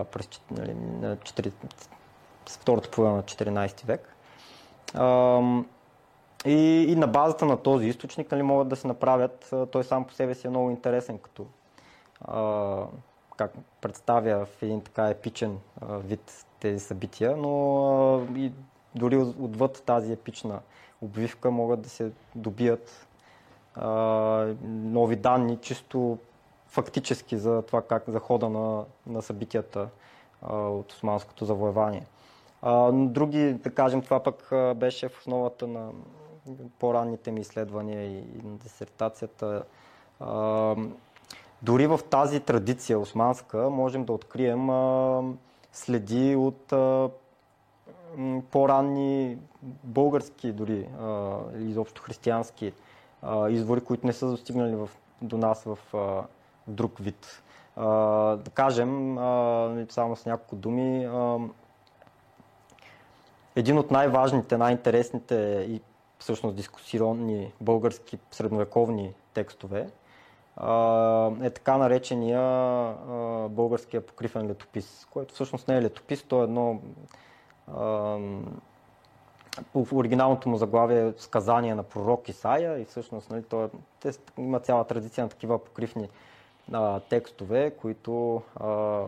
[0.04, 1.52] през нали, на 4,
[2.50, 4.16] втората половина на 14 век.
[4.94, 5.42] А,
[6.46, 10.14] и, и на базата на този източник нали, могат да се направят, той сам по
[10.14, 11.46] себе си е много интересен, като
[12.22, 12.84] а,
[13.38, 17.76] как представя в един така епичен а, вид тези събития, но
[18.16, 18.52] а, и
[18.96, 20.60] дори отвъд тази епична
[21.02, 23.08] обвивка могат да се добият
[23.76, 23.90] а,
[24.64, 26.18] нови данни, чисто
[26.68, 29.88] фактически за това как за хода на, на събитията
[30.42, 32.06] а, от османското завоевание.
[32.62, 35.90] А, други, да кажем, това пък беше в основата на
[36.80, 39.64] по-ранните ми изследвания и, и на дисертацията.
[40.20, 40.76] А,
[41.62, 44.70] дори в тази традиция османска можем да открием
[45.72, 46.74] следи от
[48.52, 49.38] по-ранни
[49.84, 50.90] български дори,
[51.58, 52.74] изобщо християнски
[53.50, 54.90] извори, които не са достигнали в,
[55.22, 55.78] до нас в,
[56.68, 57.44] друг вид.
[57.78, 59.16] Да кажем,
[59.90, 61.10] само с няколко думи,
[63.56, 65.82] един от най-важните, най-интересните и
[66.20, 69.88] всъщност дискусионни български средновековни текстове
[71.42, 72.40] е така наречения
[73.50, 76.82] българския покривен летопис, който всъщност не е летопис, то е едно
[79.76, 84.60] в оригиналното му заглавие е сказание на пророк Исаия и всъщност нали, той, те, има
[84.60, 86.10] цяла традиция на такива покривни
[86.72, 89.02] а, текстове, които а,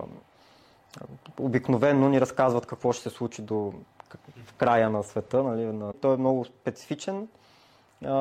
[1.39, 3.73] обикновено ни разказват какво ще се случи до
[4.45, 5.43] в края на света.
[5.43, 7.27] Нали, той е много специфичен,
[8.05, 8.13] а,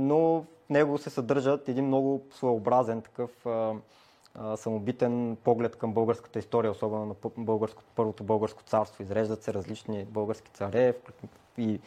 [0.00, 3.72] но в него се съдържат един много своеобразен такъв а,
[4.56, 9.02] самобитен поглед към българската история, особено на българско, първото българско царство.
[9.02, 10.94] Изреждат се различни български царе
[11.58, 11.80] и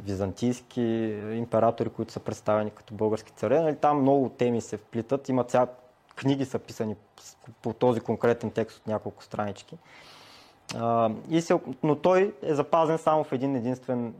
[0.00, 0.82] византийски
[1.32, 3.60] императори, които са представени като български царе.
[3.60, 5.28] Нали, там много теми се вплитат.
[5.28, 5.66] Има ця...
[6.16, 6.96] книги са писани
[7.62, 9.78] по този конкретен текст от няколко странички.
[10.74, 11.60] А, и се...
[11.82, 14.14] Но той е запазен само в един единствен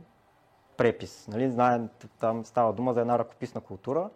[0.77, 1.27] препис.
[1.27, 1.51] Нали?
[1.51, 4.09] Знаем, там става дума за една ръкописна култура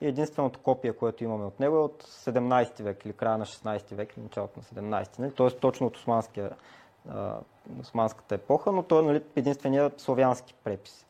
[0.00, 3.94] и единственото копие, което имаме от него е от 17 век или края на 16
[3.94, 5.18] век началото на 17.
[5.18, 5.32] Нали?
[5.32, 6.50] Тоест точно от османския,
[7.08, 7.36] а,
[7.80, 11.06] османската епоха, но той е нали, единственият славянски препис.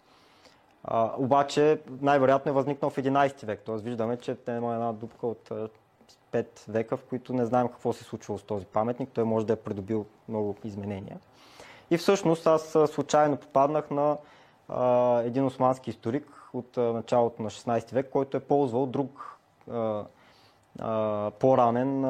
[0.84, 3.76] А, обаче най-вероятно е възникнал в 11 век, т.е.
[3.76, 5.50] виждаме, че има една дупка от
[6.32, 9.08] 5 века, в които не знаем какво се е случило с този паметник.
[9.12, 11.18] Той може да е придобил много изменения.
[11.90, 14.16] И всъщност аз случайно попаднах на
[14.68, 19.38] а, един османски историк от началото на 16 век, който е ползвал друг
[21.38, 22.02] по-ранен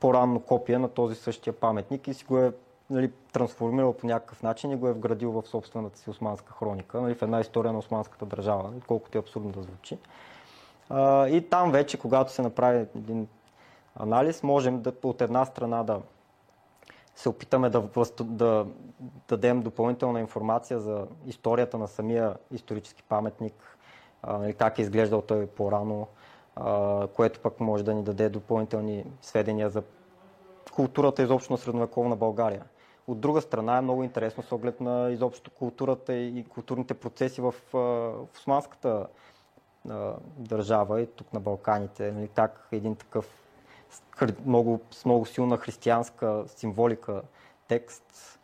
[0.00, 2.52] по-ранно копие на този същия паметник и си го е
[2.90, 7.14] нали, трансформирал по някакъв начин и го е вградил в собствената си османска хроника, нали,
[7.14, 9.98] в една история на османската държава, колкото е абсурдно да звучи.
[11.36, 13.28] И там вече, когато се направи един
[13.96, 16.00] анализ, можем да, от една страна да
[17.16, 17.88] се опитаме да,
[18.20, 18.66] да
[19.28, 23.78] дадем допълнителна информация за историята на самия исторически паметник,
[24.22, 26.06] а, нали, как е изглеждал той по-рано,
[26.56, 29.82] а, което пък може да ни даде допълнителни сведения за
[30.72, 32.64] културата изобщо на средновековна България.
[33.06, 37.54] От друга страна е много интересно с оглед на изобщо културата и културните процеси в,
[37.72, 39.06] в османската
[40.38, 42.12] държава и тук на Балканите.
[42.12, 43.45] Нали, как един такъв
[44.46, 47.22] много, с много силна християнска символика
[47.68, 48.38] текст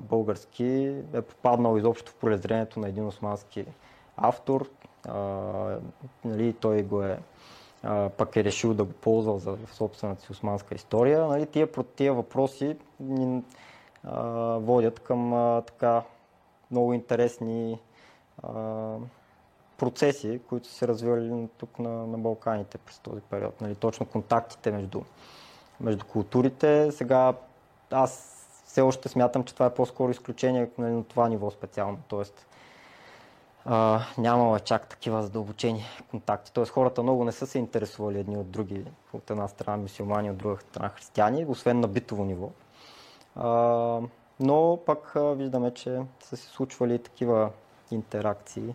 [0.00, 3.64] български е попаднал изобщо в полезрението на един османски
[4.16, 4.68] автор.
[6.24, 7.18] нали, той го е
[8.16, 11.26] пък е решил да го ползва за собствената си османска история.
[11.26, 13.42] Нали, тия, тия въпроси ни
[14.58, 15.30] водят към
[15.66, 16.02] така
[16.70, 17.78] много интересни
[19.78, 23.60] процеси, които се развивали тук на, на Балканите през този период.
[23.60, 25.02] Нали, точно контактите между,
[25.80, 26.92] между културите.
[26.92, 27.34] Сега
[27.90, 28.34] аз
[28.66, 31.98] все още смятам, че това е по-скоро изключение нали, на това ниво специално.
[32.08, 32.46] Тоест,
[33.64, 36.52] а, нямала чак такива задълбочени контакти.
[36.52, 40.36] Тоест хората много не са се интересували едни от други, от една страна мусулмани, от
[40.36, 42.50] друга страна християни, освен на битово ниво.
[43.36, 44.00] А,
[44.40, 47.50] но пък а, виждаме, че са се случвали такива
[47.90, 48.74] интеракции.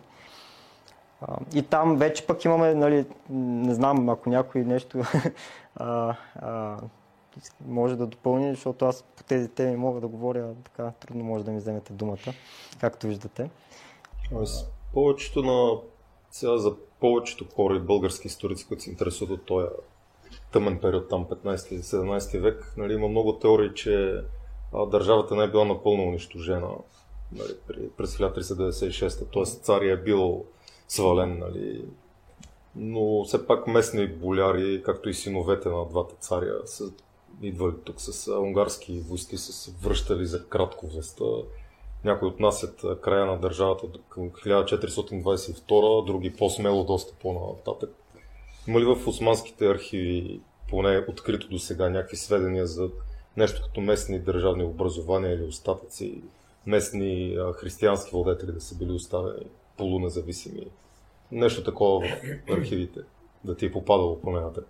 [1.54, 5.02] И там вече пък имаме, нали, не знам, ако някой нещо
[5.76, 6.76] а, а,
[7.66, 11.50] може да допълни, защото аз по тези теми мога да говоря така, трудно може да
[11.50, 12.32] ми вземете думата,
[12.80, 13.50] както виждате.
[14.42, 15.80] Аз повечето на
[16.30, 19.66] сега за повечето хора и български историци, които се интересуват от този
[20.52, 24.20] тъмен период, там 15-17 век, нали, има много теории, че
[24.90, 26.68] държавата не е била напълно унищожена
[27.32, 29.62] нали, през 1396, т.е.
[29.62, 30.44] царя е бил
[30.88, 31.84] свален, нали,
[32.76, 36.92] но все пак местни боляри, както и синовете на двата царя, са
[37.42, 41.24] идвали тук с унгарски войски, са се връщали за кратко властта.
[42.04, 47.90] Някои отнасят края на държавата към 1422, други по-смело, доста по-нататък.
[48.68, 52.90] Има ли в османските архиви, поне открито до сега, някакви сведения за
[53.36, 56.22] нещо като местни държавни образования или остатъци,
[56.66, 59.46] местни християнски владетели да са били оставени
[59.76, 60.66] полунезависими?
[61.32, 62.06] Нещо такова
[62.48, 63.00] в архивите,
[63.44, 64.64] да ти е попадало поне на.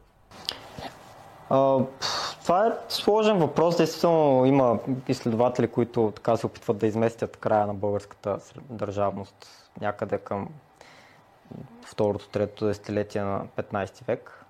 [2.43, 3.77] Това е сложен въпрос.
[3.77, 4.79] Действително има
[5.09, 8.39] изследователи, които така се опитват да изместят края на българската
[8.71, 10.49] държавност някъде към
[11.87, 14.45] второто, третото десетилетие на 15 век.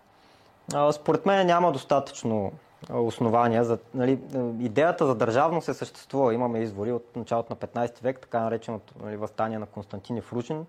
[0.92, 2.52] Според мен няма достатъчно
[2.92, 3.64] основания.
[3.64, 4.18] За, нали,
[4.60, 6.34] идеята за държавност е съществува.
[6.34, 10.66] Имаме извори от началото на 15 век, така нареченото нали, възстание на Константин Фружин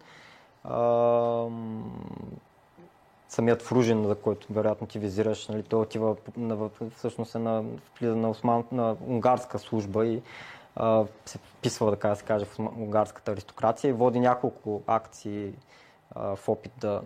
[3.30, 7.64] самият Фружин, за който вероятно ти визираш, нали, той отива на, всъщност е на,
[8.02, 10.22] на, осман, на унгарска служба и
[10.76, 15.54] а, се вписва, така да се каже, в унгарската аристокрация и води няколко акции
[16.16, 17.02] а, в опит да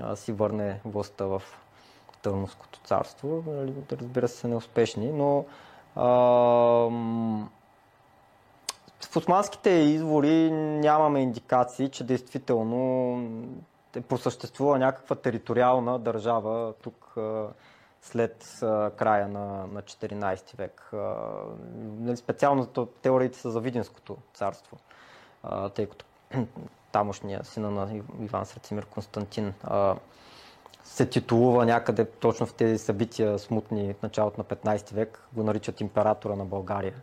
[0.00, 1.42] а, си върне властта в
[2.22, 3.44] Търновското царство.
[3.46, 5.44] Нали, разбира се, са неуспешни, но
[5.96, 6.04] а,
[9.00, 13.12] в османските извори нямаме индикации, че действително
[13.96, 17.14] е просъществува някаква териториална държава тук
[18.02, 18.58] след
[18.96, 20.90] края на, на 14 век.
[22.00, 22.66] Нали, специално
[23.02, 24.76] теориите са за Видинското царство,
[25.74, 26.04] тъй като
[26.92, 29.54] тамошния сина на Иван Срецимир Константин
[30.84, 35.80] се титулува някъде точно в тези събития смутни в началото на 15 век, го наричат
[35.80, 36.94] императора на България.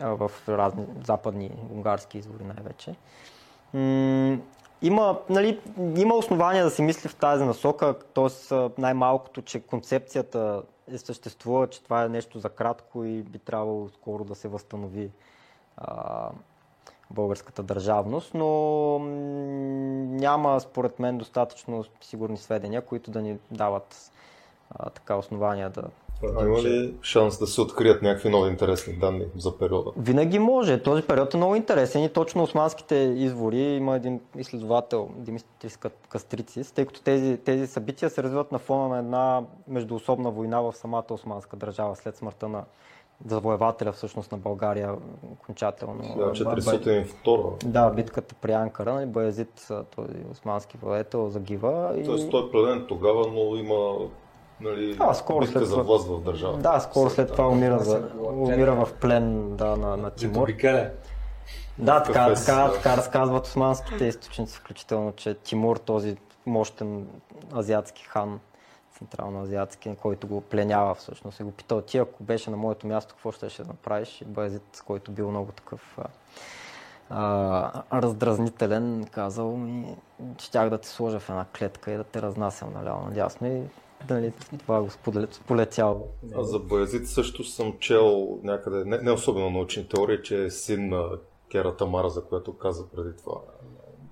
[0.00, 2.94] В разни западни унгарски извори най-вече
[4.82, 5.60] има, нали,
[5.96, 8.54] има основания да се мисли в тази насока, т.е.
[8.78, 14.24] най-малкото, че концепцията е съществува, че това е нещо за кратко и би трябвало скоро
[14.24, 15.10] да се възстанови
[15.76, 16.30] а,
[17.10, 18.98] българската държавност, но
[20.18, 24.12] няма според мен достатъчно сигурни сведения, които да ни дават
[24.70, 25.82] а, така основания да
[26.38, 29.90] а има ли шанс да се открият някакви нови интересни данни за периода?
[29.96, 30.82] Винаги може.
[30.82, 35.78] Този период е много интересен и точно османските извори има един изследовател, Димитрис
[36.08, 40.72] Кастрицис, тъй като тези, тези събития се развиват на фона на една междуособна война в
[40.72, 42.64] самата османска държава след смъртта на
[43.26, 44.94] завоевателя всъщност на България
[45.32, 46.02] окончателно.
[46.02, 47.64] 1402.
[47.64, 52.02] Да, битката при Анкара, нали, Баязит, този османски владетел, загива.
[52.04, 54.08] Тоест той е преден тогава, но има
[54.60, 56.62] Нали, А, скоро битка след за власт в държавата.
[56.62, 60.52] Да, скоро след това умира, за, умира в плен да, на, на Тимур.
[61.78, 67.06] Да, така, с- така, така разказват османските източници, включително, че Тимур, този мощен
[67.56, 68.40] азиатски хан,
[68.98, 73.32] централно-азиатски, който го пленява всъщност и го питал ти, ако беше на моето място, какво
[73.32, 74.20] ще, ще направиш?
[74.20, 75.98] И Баязит, който бил много такъв
[77.10, 79.96] а, раздразнителен, казал ми,
[80.38, 83.62] щях да те сложа в една клетка и да те разнасям наляво надясно и
[84.08, 86.06] дали, това го споделя- сполетял.
[86.38, 90.88] Аз за Баязит също съм чел някъде, не, не особено научни теории, че е син
[90.88, 91.08] на
[91.50, 93.40] Кера Тамара, за която каза преди това.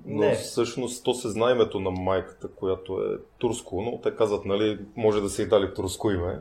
[0.07, 0.34] Но Не.
[0.34, 5.20] всъщност то се знае името на майката, която е турско, но те казват, нали, може
[5.20, 6.40] да са и дали турско име.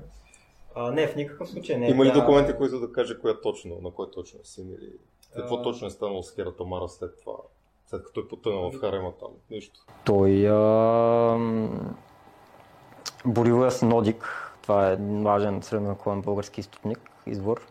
[0.76, 1.88] А, не, в никакъв случай не.
[1.90, 4.90] Има ли документи, които да каже коя точно, на кой точно е син или
[5.36, 5.62] какво А.
[5.62, 7.34] точно е станало с Кера Тамара след това?
[7.88, 9.30] След като е потънал в харема там.
[9.52, 9.80] Нищо.
[10.06, 10.56] Той а,
[11.38, 11.96] м,
[13.26, 17.68] Боривоя Синодик, това е важен средновековен български източник, извор,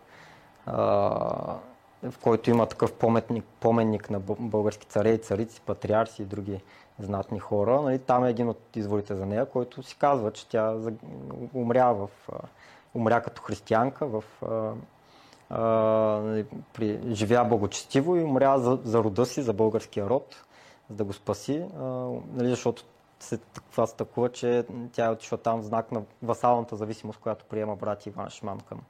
[0.67, 1.59] а,
[2.03, 6.61] в който има такъв пометник, поменник на бъ- български царе и царици, патриарси и други
[6.99, 7.83] знатни хора.
[7.83, 10.77] Нали, там е един от изворите за нея, който си казва, че тя
[11.55, 12.09] умря, в,
[12.95, 14.25] умря като християнка в
[15.51, 15.61] а,
[16.23, 20.45] нали, при, живя благочестиво и умря за, за рода си, за българския род,
[20.91, 21.85] за да го спаси, а,
[22.33, 22.85] нали, защото
[23.21, 23.39] се,
[23.71, 28.07] това се тъкува, че тя е отишла там знак на васалната зависимост, която приема брат
[28.07, 28.81] Иван Шиман към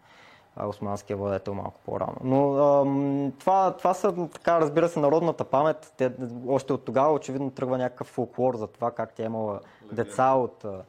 [0.57, 2.16] османския владетел малко по-рано.
[2.24, 5.92] Но това, това са, така, разбира се, народната памет.
[5.96, 6.12] Те,
[6.48, 9.61] още от тогава очевидно тръгва някакъв фолклор за това как тя е имала
[9.92, 10.82] деца от, а,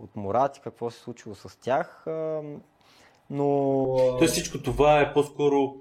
[0.00, 2.06] от Мурат и какво се случило с тях.
[2.06, 2.60] Ам,
[3.30, 3.84] но...
[4.18, 5.74] Тоест всичко това е по-скоро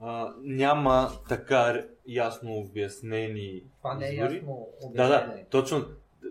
[0.00, 4.34] а, няма така ясно обяснени Това не е извори.
[4.34, 5.46] ясно Да, да, обяснение.
[5.50, 5.84] точно,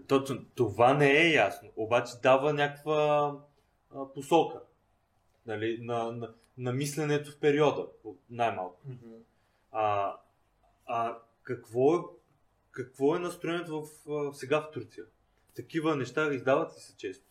[0.08, 0.38] точно.
[0.56, 1.70] Това не е ясно.
[1.76, 3.34] Обаче дава някаква
[3.96, 4.60] а, посока
[5.50, 6.30] нали, на, на,
[6.60, 7.86] на мисленето в периода,
[8.30, 8.80] най-малко.
[9.72, 10.16] А,
[10.86, 12.00] а какво, е,
[12.72, 15.04] какво е настроението в, а, сега в Турция?
[15.56, 17.26] Такива неща издават ли се често?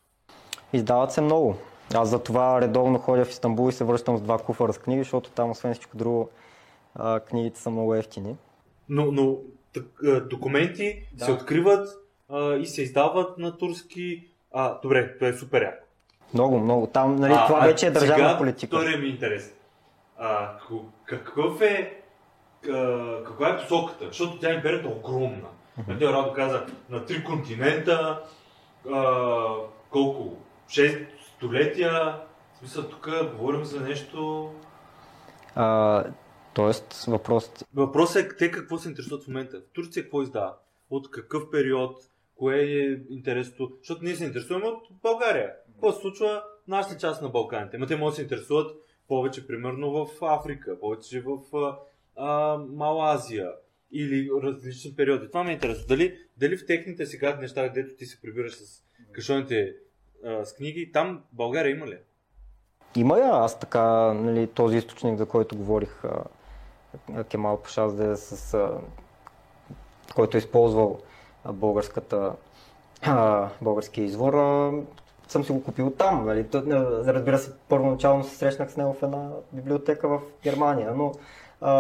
[0.72, 1.56] Издават се много.
[1.94, 5.02] Аз за това редовно ходя в Истанбул и се връщам с два куфара с книги,
[5.02, 6.30] защото там, освен всичко друго,
[6.94, 8.36] а, книгите са много ефтини.
[8.88, 9.38] Но, но
[9.74, 9.84] так,
[10.28, 11.24] документи Да.
[11.24, 11.88] се откриват
[12.28, 14.28] а, и се издават на турски.
[14.52, 15.84] А, добре, това е супер яко.
[16.34, 16.86] Много, много.
[16.86, 18.76] Там, нали, А, това а вече е държавна сега, политика.
[18.76, 19.54] Втория ми интерес.
[20.18, 20.54] А,
[21.04, 22.02] какъв е,
[23.26, 24.06] каква е посоката?
[24.06, 25.48] Защото тя империята е огромна.
[25.88, 28.22] Нали, Радо каза, на три континента,
[28.92, 29.44] а,
[29.90, 30.36] колко?
[30.68, 30.98] Шест
[31.36, 32.16] столетия.
[32.54, 34.50] В смисъл, тук говорим за нещо...
[35.54, 36.04] А,
[36.54, 39.56] тоест, въпросът Въпросът е те какво се интересуват в момента.
[39.56, 40.54] В Турция какво издава?
[40.90, 41.96] От какъв период?
[42.36, 43.72] Кое е интересното?
[43.78, 45.50] Защото ние се интересуваме от България.
[45.78, 47.78] Какво се случва нашата част на Балканите?
[47.78, 48.76] Ма те могат да се интересуват
[49.08, 51.78] повече, примерно в Африка, повече в а,
[52.16, 53.52] а, Мала Азия
[53.92, 55.28] или различни периоди.
[55.28, 55.86] Това ме интересува.
[55.88, 59.74] Дали, дали в техните сега неща, където ти се прибираш с кашоните
[60.44, 61.98] с книги, там България има ли?
[62.96, 63.30] има я.
[63.32, 68.80] Аз така, нали, този източник, за който говорих, а, Кемал Пашазде, с, а,
[70.14, 71.00] който е използвал
[71.52, 72.32] българската,
[73.62, 74.34] българския извор,
[75.28, 76.26] съм си го купил там.
[76.26, 76.46] Нали.
[76.54, 76.60] А,
[77.06, 81.12] разбира се, първоначално се срещнах с него в една библиотека в Германия, но
[81.60, 81.72] а,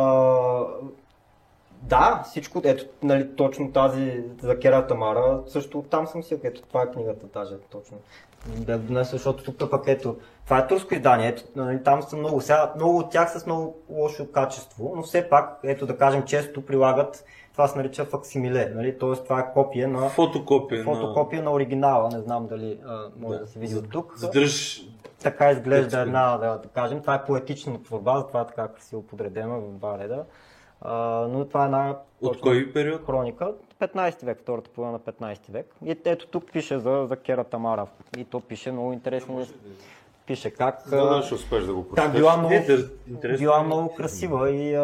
[1.82, 6.82] да, всичко, ето, нали, точно тази за Кера Тамара, също там съм си, ето това
[6.82, 7.96] е книгата даже, точно.
[8.46, 12.40] Бях донес, защото тук пък ето, това е турско издание, ето, нали, там са много,
[12.40, 16.22] сега, много от тях са с много лошо качество, но все пак, ето да кажем,
[16.22, 17.24] често прилагат,
[17.58, 19.12] това се нарича факсимиле, нали, т.е.
[19.12, 20.84] това е копие на, Фотокопия.
[20.84, 24.12] фотокопия на оригинала, не знам дали а, може да се види от тук.
[24.16, 24.82] Задръж
[25.22, 26.00] Така изглежда Детска.
[26.00, 27.00] една, да, да кажем.
[27.00, 30.24] Това е поетична творба, затова е така красиво подредена в два реда.
[30.80, 30.94] А,
[31.30, 33.06] но това е една от кой период?
[33.06, 33.52] хроника.
[33.80, 35.74] 15 век, втората половина на 15 век.
[35.84, 37.86] И ето тук пише за, за Кера Тамара.
[38.16, 39.46] И то пише много интересно.
[40.28, 42.16] Пише как, а, ще успееш да го как прочетеш.
[42.20, 42.54] била много,
[43.08, 43.38] интересно.
[43.38, 44.82] била много красива и а,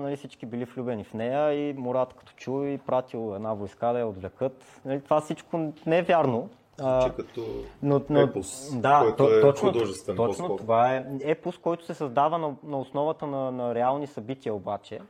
[0.00, 3.98] нали, всички били влюбени в нея и Мурат като чу и пратил една войска да
[3.98, 4.64] я отвлекат.
[4.84, 6.48] Нали, това всичко не е вярно.
[6.80, 7.40] А, Че като
[7.82, 10.56] но, но, епос, да, който то, е точно, художествен точно по-скоро.
[10.56, 15.00] това е епос, който се създава на, на основата на, на реални събития обаче.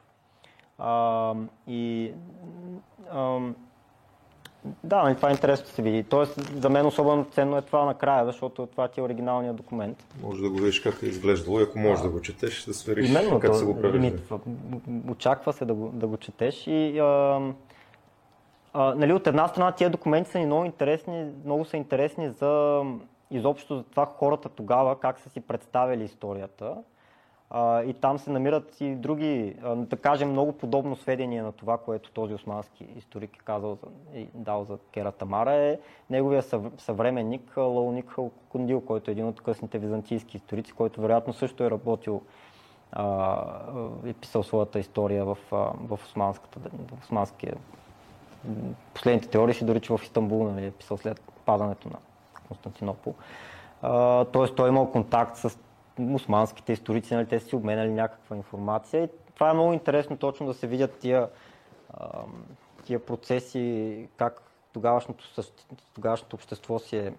[0.79, 1.35] А,
[1.67, 2.13] и
[3.13, 3.57] ам,
[4.85, 6.03] да, нали, това е интересно да се види.
[6.03, 10.05] Тоест, за мен особено ценно е това накрая, защото това ти е оригиналният документ.
[10.23, 13.11] Може да го видиш как е изглеждало и ако можеш да го четеш, да свериш
[13.11, 13.77] Именно, как то, са го
[14.17, 14.39] това,
[15.11, 17.41] очаква се да го, да го четеш и а,
[18.73, 22.83] а, нали, от една страна тия документи са ни много интересни, много са интересни за
[23.31, 26.77] изобщо за това хората тогава как са си представили историята.
[27.55, 31.79] А, и там се намират и други, а, да кажем, много подобно сведение на това,
[31.79, 35.79] което този османски историк е казал за, и дал за Кера Тамара е
[36.11, 38.17] неговия съв, съвременник Лауник
[38.49, 42.23] Кундил, който е един от късните византийски историци, който вероятно също е работил
[44.07, 47.55] е писал своята история в, в, османската, в османския.
[48.95, 51.97] Последните теории си дори, че в Истанбул нали, е писал след падането на
[52.49, 53.15] Константинопол.
[54.33, 55.59] Тоест той е имал контакт с
[56.15, 59.05] османските историци, нали, те си обменяли някаква информация.
[59.05, 61.29] И това е много интересно точно да се видят тия,
[62.85, 65.25] тия процеси, как тогавашното,
[65.95, 67.13] тогавашното общество си е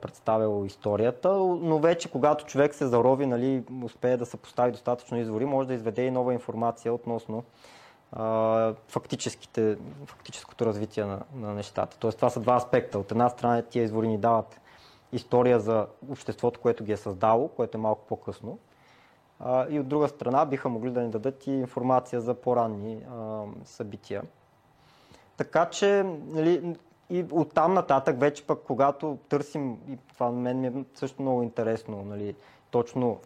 [0.00, 1.28] представил историята,
[1.60, 5.74] но вече когато човек се зарови, нали, успее да се постави достатъчно извори, може да
[5.74, 7.44] изведе и нова информация относно
[8.12, 11.98] а, фактическото развитие на, на нещата.
[11.98, 12.98] Тоест това са два аспекта.
[12.98, 14.60] От една страна тия извори ни дават
[15.12, 18.58] история за обществото, което ги е създало, което е малко по-късно.
[19.40, 23.42] А, и от друга страна биха могли да ни дадат и информация за по-ранни а,
[23.64, 24.22] събития.
[25.36, 26.76] Така че нали,
[27.10, 31.42] и оттам нататък вече пък, когато търсим, и това на мен ми е също много
[31.42, 32.34] интересно, нали,
[32.70, 33.20] точно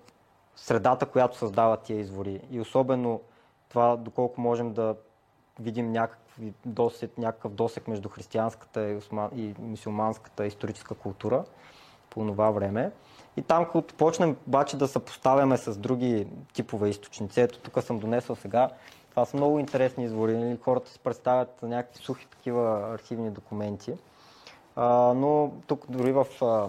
[0.56, 3.20] средата, която създава тия извори и особено
[3.68, 4.96] това доколко можем да
[5.60, 5.92] видим
[6.38, 11.44] някакви досек, някакъв досек между християнската и, осман, и мусулманската историческа култура
[12.10, 12.92] по това време.
[13.36, 18.36] И там, като почнем обаче да съпоставяме с други типове източници, ето тук съм донесъл
[18.36, 18.70] сега
[19.10, 20.36] това са много интересни извори.
[20.36, 20.58] Нали?
[20.62, 23.94] Хората си представят някакви сухи такива архивни документи.
[24.76, 26.68] А, но тук дори в, а,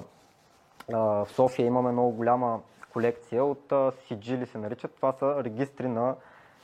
[0.89, 2.61] в София имаме много голяма
[2.93, 4.95] колекция от а, сиджили се наричат.
[4.95, 6.15] Това са регистри на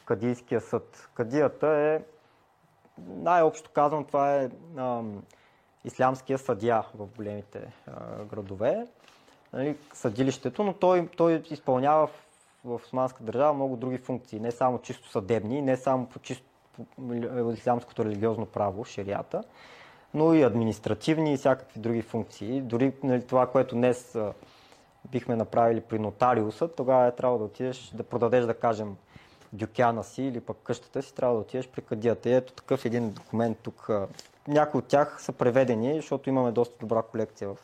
[0.06, 1.10] Кадийския съд.
[1.14, 2.02] Кадията е,
[3.08, 5.02] най-общо казвам, това е а,
[5.86, 8.88] ислямския съдия в големите а, градове.
[9.54, 12.08] Нали, съдилището, но той, той изпълнява
[12.66, 16.46] в османска държава много други функции, не само чисто съдебни, не само по чисто
[16.76, 19.44] по ислямското религиозно право, шерията,
[20.14, 22.62] но и административни и всякакви други функции.
[22.62, 24.34] Дори нали, това, което днес а,
[25.12, 28.96] бихме направили при нотариуса, тогава е трябва да отидеш да продадеш, да кажем,
[29.54, 32.30] дюкяна си или пък къщата си, трябва да отидеш при кадията.
[32.30, 33.90] И ето такъв един документ тук.
[34.48, 37.58] Някои от тях са преведени, защото имаме доста добра колекция в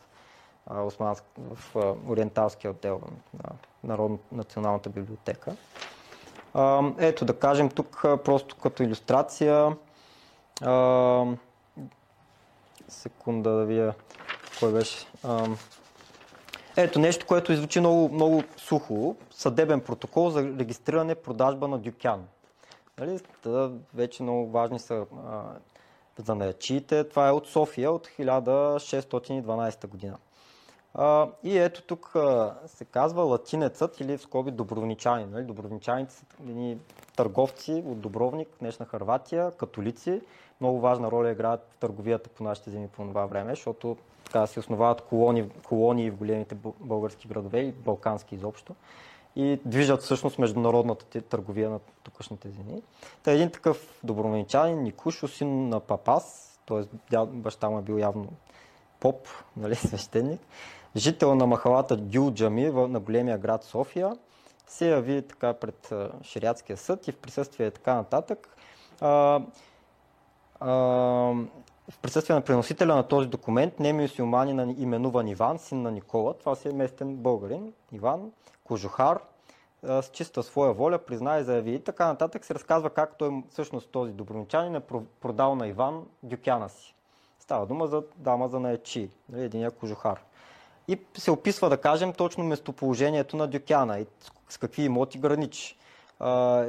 [0.86, 1.76] Османск, в
[2.08, 3.00] Ориенталския отдел
[3.34, 3.50] на
[3.84, 5.56] Народно, Националната библиотека.
[6.98, 9.76] Ето да кажем тук просто като иллюстрация.
[12.88, 13.94] Секунда да вия
[14.60, 15.06] кой беше.
[16.76, 19.16] Ето нещо, което звучи много, много сухо.
[19.30, 22.26] Съдебен протокол за регистриране продажба на дюкян.
[22.98, 23.20] Нали?
[23.94, 25.06] вече много важни са
[26.18, 27.08] занаячиите.
[27.08, 30.16] Това е от София от 1612 година.
[30.94, 35.24] А, и ето тук а, се казва латинецът или в скоби добровничани.
[35.24, 35.44] Нали?
[35.44, 36.78] Добровничаните са едни
[37.16, 40.20] търговци от Добровник, днешна Харватия, католици.
[40.60, 44.60] Много важна роля играят в търговията по нашите земи по това време, защото така се
[44.60, 48.74] основават колони, колонии в големите български градове и балкански изобщо
[49.36, 52.82] и движат всъщност международната търговия на тукашните земи.
[53.22, 57.16] Та един такъв добровничанин, Никушо, син на Папас, т.е.
[57.26, 58.28] баща му е бил явно
[59.00, 60.40] поп, нали, свещеник,
[60.96, 64.16] жител на махалата Дюлджами на големия град София,
[64.66, 65.92] се яви така пред
[66.22, 68.56] Шириатския съд и в присъствие така нататък.
[69.00, 69.40] А,
[70.60, 70.70] а,
[71.90, 76.54] в присъствие на приносителя на този документ, не мюсюлманин именуван Иван, син на Никола, това
[76.54, 78.32] си е местен българин, Иван,
[78.64, 79.18] кожухар,
[79.82, 81.74] с чиста своя воля, призна и заяви.
[81.74, 84.80] И така нататък се разказва как той всъщност този доброничанин е
[85.20, 86.94] продал на Иван дюкяна си.
[87.38, 90.20] Става дума за дама за наечи, нали, единия кожухар
[90.88, 94.06] и се описва, да кажем, точно местоположението на Дюкяна и
[94.48, 95.76] с какви имоти граничи.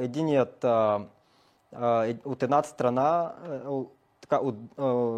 [0.00, 3.32] Единият е, от едната страна,
[4.20, 4.54] така, от,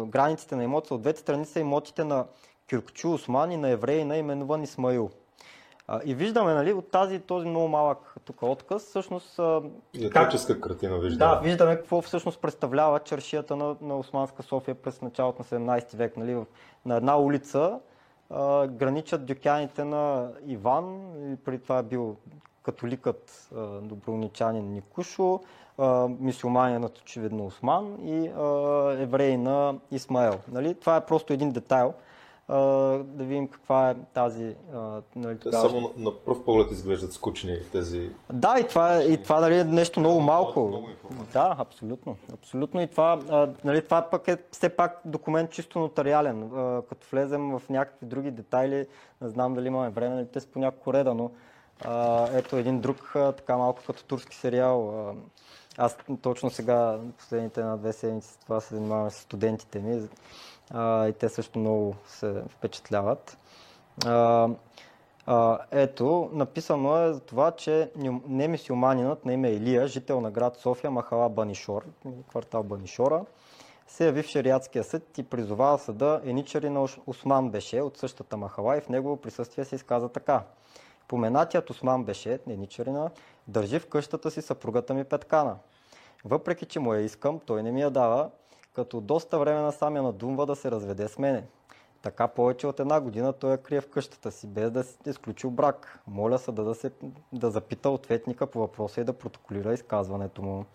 [0.09, 2.25] границите на имота от двете страни са имотите на
[2.69, 5.09] Кюркчу Осман и на евреина, именуван Исмаил.
[6.05, 9.39] И виждаме, нали, от тази, този много малък тук отказ, всъщност...
[10.01, 10.63] Етническа как...
[10.63, 11.33] картина виждаме.
[11.35, 16.17] Да, виждаме какво всъщност представлява чершията на, на Османска София през началото на 17 век.
[16.17, 16.45] Нали,
[16.85, 17.79] на една улица
[18.67, 22.15] граничат дюкяните на Иван, и преди това е бил
[22.63, 23.49] католикът
[23.81, 25.39] добровничанин Никушо,
[26.19, 28.25] мисюлманинът очевидно Осман и
[29.01, 30.39] еврей на Исмаел.
[30.51, 30.73] Нали?
[30.75, 31.93] Това е просто един детайл.
[32.49, 34.55] Да видим каква е тази.
[35.15, 35.69] Нали, тогава...
[35.69, 38.09] само на, на пръв поглед изглеждат скучни тези...
[38.33, 40.67] Да, и това, е- и това нали, е нещо много малко.
[40.67, 40.87] Много.
[41.33, 42.15] Да, абсолютно.
[42.33, 42.81] Абсолютно.
[42.81, 43.19] И това,
[43.63, 46.49] нали, това пък е все пак документ чисто нотариален.
[46.89, 48.87] Като влезем в някакви други детайли,
[49.21, 51.31] не знам дали имаме време, нали, те са по някакво реда, но
[52.33, 55.09] ето един друг, така малко като турски сериал.
[55.09, 55.13] А,
[55.77, 60.07] аз точно сега, последните на две седмици, това се занимавам с студентите ми
[60.69, 63.37] а, и те също много се впечатляват.
[64.05, 64.49] А,
[65.25, 67.91] а, ето, написано е за това, че
[68.27, 71.85] немисиоманинът на име Илия, жител на град София, Махала Банишор,
[72.29, 73.25] квартал Банишора,
[73.89, 78.77] се яви в шариатския съд и призовава съда еничари на Осман Беше от същата махала
[78.77, 80.43] и в негово присъствие се изказа така.
[81.07, 83.09] Поменатият Осман Беше, еничарина,
[83.47, 85.55] държи в къщата си съпругата ми Петкана.
[86.25, 88.29] Въпреки, че му я искам, той не ми я дава,
[88.79, 91.43] като доста време насам я надумва да се разведе с мене.
[92.01, 95.51] Така повече от една година той я крие в къщата си, без да си изключил
[95.51, 95.99] брак.
[96.07, 96.91] Моля съда да, се,
[97.33, 100.65] да запита ответника по въпроса и да протоколира изказването му.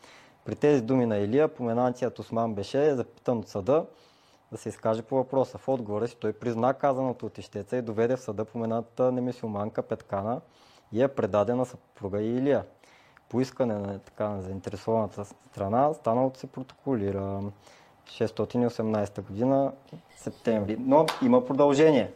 [0.44, 3.86] При тези думи на Илия, поменантият Осман беше запитан от съда
[4.52, 5.58] да се изкаже по въпроса.
[5.58, 10.40] В отговора си той призна казаното от ищеца и доведе в съда поменатата немисюманка Петкана
[10.92, 12.64] и е предадена съпруга и Илия.
[13.28, 17.40] По искане на така на заинтересованата страна, станалото се протоколира.
[18.10, 19.72] 618 година,
[20.16, 20.76] септември.
[20.80, 22.10] Но има продължение.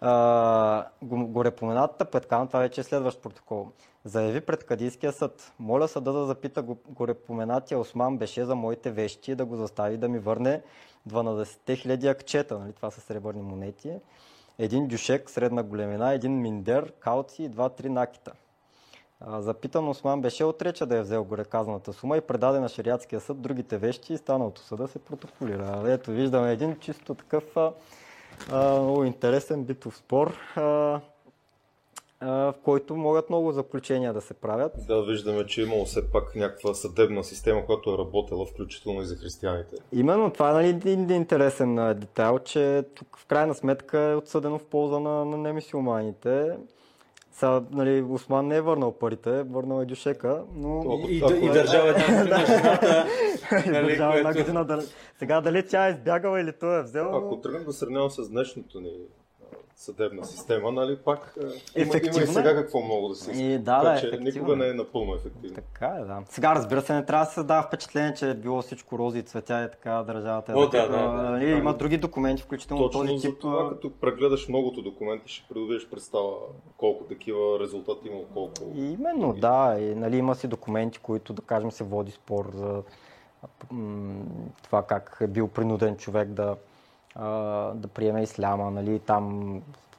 [0.00, 3.68] А, горепоменатата Петкана, това вече е следващ протокол,
[4.04, 5.52] заяви пред Кадийския съд.
[5.58, 10.18] Моля съда да запита горепоменатия Осман беше за моите вещи да го застави да ми
[10.18, 10.62] върне
[11.08, 12.72] 12 000 акчета, нали?
[12.72, 13.92] това са сребърни монети,
[14.58, 18.32] един дюшек средна големина, един миндер, калци и два-три накита.
[19.26, 23.78] Запитан Осман беше отреча да е взел гореказаната сума и предаде на шариатския съд другите
[23.78, 25.82] вещи и станалото съда се протоколира.
[25.86, 27.72] Ето виждаме един чисто такъв а,
[28.80, 31.00] много интересен битов спор, а,
[32.20, 34.72] а, в който могат много заключения да се правят.
[34.86, 39.06] Да, виждаме, че е имало все пак някаква съдебна система, която е работила, включително и
[39.06, 39.76] за християните.
[39.92, 44.64] Именно това е нали, един интересен детайл, че тук в крайна сметка е отсъдено в
[44.64, 46.56] полза на, на немисиоманите.
[47.38, 51.00] Сега, нали, Осман не е върнал парите, върнал е дюшека, но...
[51.08, 53.06] И, и, и държава една година жената.
[53.66, 54.82] нали, държава една година.
[55.18, 57.16] Сега дали тя е избягала или той е взел...
[57.16, 58.90] Ако тръгнем да сравнявам с днешното ни
[59.78, 61.34] съдебна система, нали, пак
[61.76, 63.42] има, има и сега какво много да се иска.
[63.42, 65.54] И, да, така, да, че никога не е напълно ефективно.
[65.54, 66.22] Така е, да.
[66.28, 69.22] Сега, разбира се, не трябва да се създава впечатление, че е било всичко рози и
[69.22, 70.52] цветя и така държавата.
[70.52, 71.78] Е О, да, да, да, нали, да, има да.
[71.78, 73.40] други документи, включително Точно този за тип.
[73.40, 76.34] това, като прегледаш многото документи, ще придобиеш представа
[76.76, 78.52] колко такива резултати има, колко...
[78.74, 79.76] И именно, да.
[79.80, 82.82] И, нали, има си документи, които, да кажем, се води спор за
[84.62, 86.56] това как е бил принуден човек да,
[87.74, 88.70] да приеме исляма.
[88.70, 89.52] Нали, там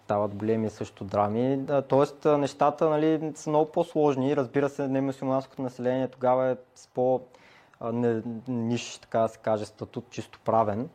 [0.04, 1.66] стават големи също драми.
[1.88, 4.36] Тоест, нещата нали, са много по-сложни.
[4.36, 7.22] Разбира се, немусулманското население тогава е с по
[7.94, 10.90] не, ниш, така да се каже, статут чисто правен,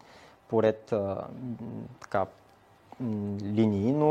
[0.48, 0.94] поред
[2.00, 2.26] така,
[3.42, 4.06] линии, но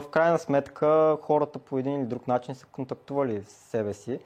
[0.00, 4.18] в крайна сметка хората по един или друг начин са контактували с себе си.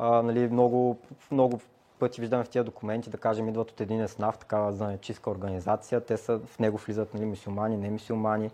[0.00, 0.96] Нали, много,
[1.30, 1.60] много
[2.02, 6.00] пъти виждаме в тези документи, да кажем, идват от един СНАВ, такава занечистка организация.
[6.00, 8.50] Те са, в него влизат нали, мусулмани, не мусулмани,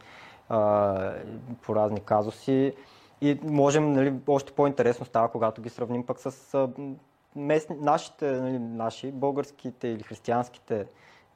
[1.62, 2.74] по разни казуси.
[3.20, 6.68] И можем, нали, още по-интересно става, когато ги сравним пък с а,
[7.36, 10.86] местни, нашите, нали, наши, българските или християнските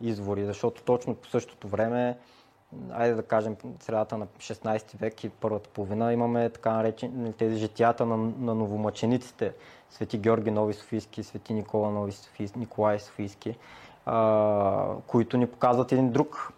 [0.00, 2.18] извори, защото точно по същото време,
[2.92, 8.06] айде да кажем, средата на 16 век и първата половина, имаме така наречени тези житията
[8.06, 9.52] на, на новомъчениците,
[9.90, 13.56] Свети Георги Нови Софийски, Свети Никола Нови Софийски, Николай Софийски,
[14.06, 16.52] а, които ни показват един друг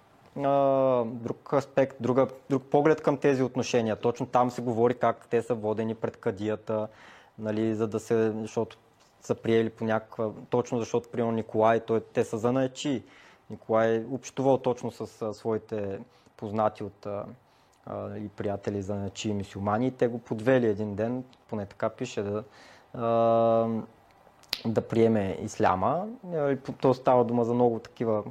[1.07, 3.97] друг аспект, друга, друг поглед към тези отношения.
[3.97, 6.89] Точно там се говори как те са водени пред кадията,
[7.39, 8.77] нали, за да се, защото
[9.21, 13.03] са приели по някаква, точно защото, примерно Николай, той, те са занаечи.
[13.55, 16.01] Николай е общувал точно с а, своите
[16.37, 17.25] познати от а,
[17.87, 22.23] а, и приятели занаечи и мисюмани и те го подвели един ден, поне така пише,
[22.23, 22.45] да,
[24.67, 26.07] да приеме исляма.
[26.81, 28.25] То става дума за много такива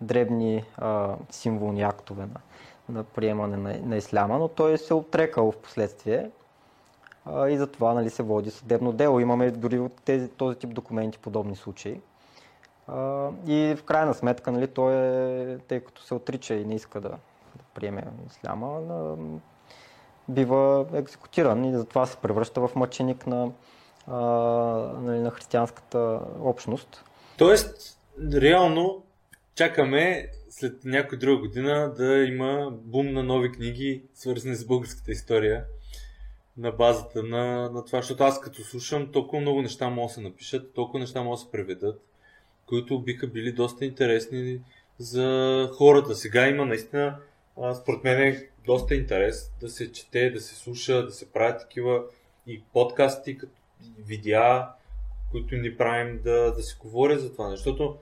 [0.00, 0.64] дребни
[1.30, 2.40] символни актове на,
[2.88, 6.30] на приемане на, на исляма, но той се отрекал в последствие
[7.48, 9.20] и затова нали, се води съдебно дело.
[9.20, 12.00] Имаме дори от тези, този тип документи подобни случаи.
[13.46, 17.08] И в крайна сметка нали, той е, тъй като се отрича и не иска да,
[17.08, 18.80] да приеме исляма,
[20.28, 23.50] бива екзекутиран и затова се превръща в мъченик на,
[24.06, 24.16] а,
[25.00, 27.04] нали, на християнската общност.
[27.38, 27.98] Тоест,
[28.32, 29.02] реално
[29.54, 35.64] чакаме след някоя друга година да има бум на нови книги, свързани с българската история
[36.56, 40.20] на базата на, на това, защото аз като слушам, толкова много неща могат да се
[40.20, 42.02] напишат, толкова неща могат да се преведат,
[42.66, 44.60] които биха били доста интересни
[44.98, 46.14] за хората.
[46.14, 47.18] Сега има наистина,
[47.82, 52.04] според мен е доста интерес да се чете, да се слуша, да се правят такива
[52.46, 53.52] и подкасти, като
[53.98, 54.68] видеа,
[55.30, 57.50] които ни правим да, да се говоря за това.
[57.50, 57.96] Защото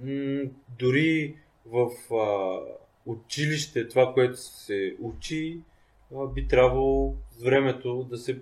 [0.00, 1.36] м- дори
[1.66, 2.58] в а,
[3.06, 5.60] училище това, което се учи,
[6.16, 8.40] а, би трябвало с времето да се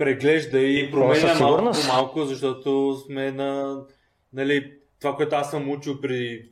[0.00, 3.80] преглежда и променя малко по малко, защото сме на
[4.32, 6.48] нали, това, което аз съм учил при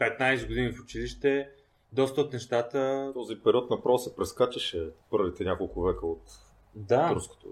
[0.00, 1.48] 15 години в училище,
[1.92, 3.10] доста от нещата...
[3.14, 6.22] Този период направо се прескачаше първите няколко века от
[6.74, 7.08] да.
[7.08, 7.48] турското.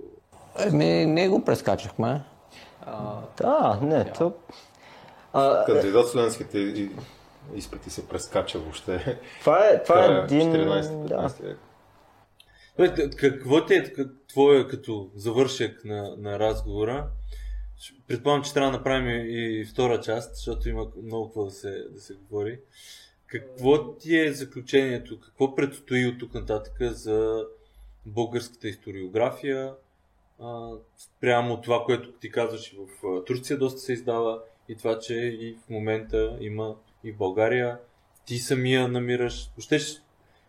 [0.59, 2.22] Еми, не го прескачахме.
[2.86, 4.32] А, да, не, то...
[5.32, 6.88] А, Кандидат студентските
[7.55, 9.18] изпити се прескача въобще.
[9.41, 10.53] Това е, това е един...
[10.53, 11.34] 14 да.
[11.43, 11.59] век.
[13.16, 13.92] Какво ти е
[14.28, 17.10] твое като завършек на, на разговора?
[18.08, 22.00] Предполагам, че трябва да направим и втора част, защото има много какво да се, да
[22.00, 22.60] се говори.
[23.26, 25.20] Какво ти е заключението?
[25.20, 27.44] Какво предстои от тук нататък за
[28.06, 29.74] българската историография?
[31.20, 35.70] Прямо това, което ти казваш в Турция доста се издава и това, че и в
[35.70, 37.78] момента има и в България.
[38.26, 39.50] Ти самия намираш.
[39.58, 39.78] Ще,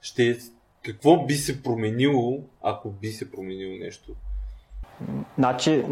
[0.01, 0.37] ще,
[0.85, 4.11] какво би се променило, ако би се променило нещо?
[5.37, 5.85] Значи,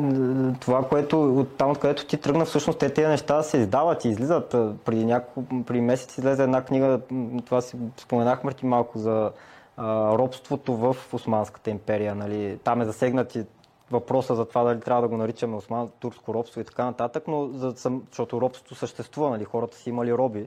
[0.59, 4.49] това, което от там, откъдето ти тръгна, всъщност те тези неща се издават и излизат.
[4.85, 6.99] При, няко, при месец излезе една книга,
[7.45, 9.31] това си споменахме ти малко за
[9.77, 12.15] а, робството в Османската империя.
[12.15, 12.59] Нали.
[12.63, 13.43] Там е засегнат и
[13.91, 17.47] въпроса за това дали трябва да го наричаме осман, турско робство и така нататък, но
[17.47, 17.73] за,
[18.09, 20.45] защото робството съществува, нали, хората си имали роби.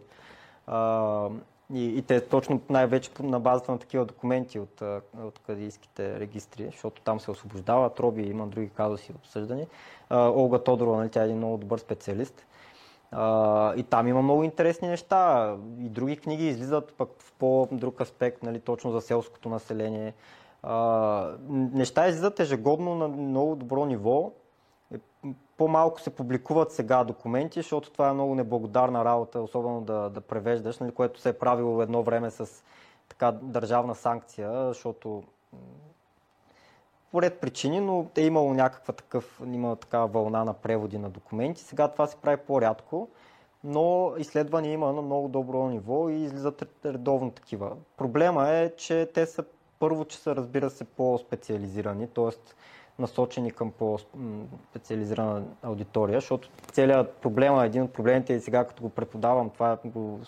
[0.66, 1.28] А,
[1.74, 4.82] и, и те точно най-вече на базата на такива документи от,
[5.22, 9.66] от кадийските регистри, защото там се освобождават роби, има други казуси обсъждани.
[10.10, 12.46] А, Олга Тодорова, нали, тя е един много добър специалист.
[13.10, 15.54] А, и там има много интересни неща.
[15.80, 20.14] И други книги излизат пък в по-друг аспект, нали, точно за селското население.
[20.62, 24.32] А, неща излизат ежегодно на много добро ниво.
[25.56, 30.78] По-малко се публикуват сега документи, защото това е много неблагодарна работа, особено да, да превеждаш,
[30.78, 32.64] нали, което се е правило едно време с
[33.08, 35.22] така държавна санкция, защото
[37.12, 41.62] по причини, но е имало някаква такъв, има такава вълна на преводи на документи.
[41.62, 43.08] Сега това се прави по-рядко,
[43.64, 47.76] но изследвания има на много добро ниво и излизат редовно такива.
[47.96, 49.44] Проблема е, че те са
[49.78, 52.30] първо, че са разбира се по-специализирани, т.е.
[52.98, 59.50] насочени към по-специализирана аудитория, защото целият проблема, един от проблемите и сега като го преподавам,
[59.50, 60.20] това го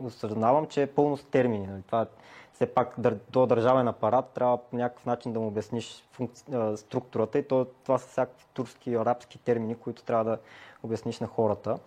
[0.00, 1.66] осъзнавам, че е пълно с термини.
[1.66, 1.82] Нали?
[1.86, 2.06] Това
[2.52, 2.94] все пак
[3.30, 6.44] до държавен апарат трябва по някакъв начин да му обясниш функци...
[6.76, 10.38] структурата и то, това са всякакви турски и арабски термини, които трябва да
[10.82, 11.78] обясниш на хората.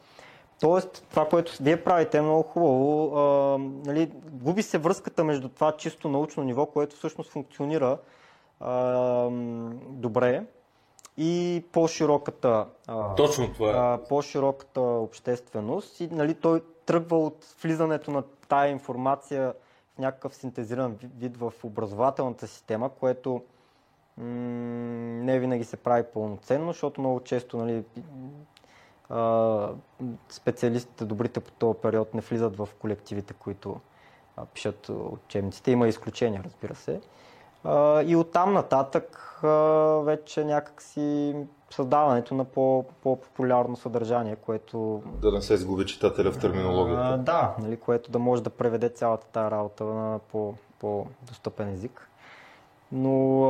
[0.62, 3.18] Тоест, това, което вие правите е много хубаво.
[3.18, 7.98] А, нали, губи се връзката между това чисто научно ниво, което всъщност функционира
[9.90, 10.44] добре
[11.18, 12.68] и по-широката,
[13.18, 14.08] Точно това е.
[14.08, 16.00] по-широката общественост.
[16.00, 19.54] И нали, той тръгва от влизането на тая информация
[19.96, 23.42] в някакъв синтезиран вид в образователната система, което
[24.18, 24.24] м-
[25.24, 27.84] не винаги се прави пълноценно, защото много често нали,
[30.30, 33.80] специалистите, добрите по този период, не влизат в колективите, които
[34.54, 35.72] пишат учебниците.
[35.72, 37.02] Има изключения, разбира се.
[38.06, 39.40] И оттам нататък
[40.04, 41.36] вече някакси
[41.72, 45.04] създаването на по, по-популярно съдържание, което...
[45.06, 47.04] Да не се сгуби читателя в терминологията.
[47.04, 52.10] А, да, нали, което да може да преведе цялата тази работа на по, по-достъпен език.
[52.92, 53.44] Но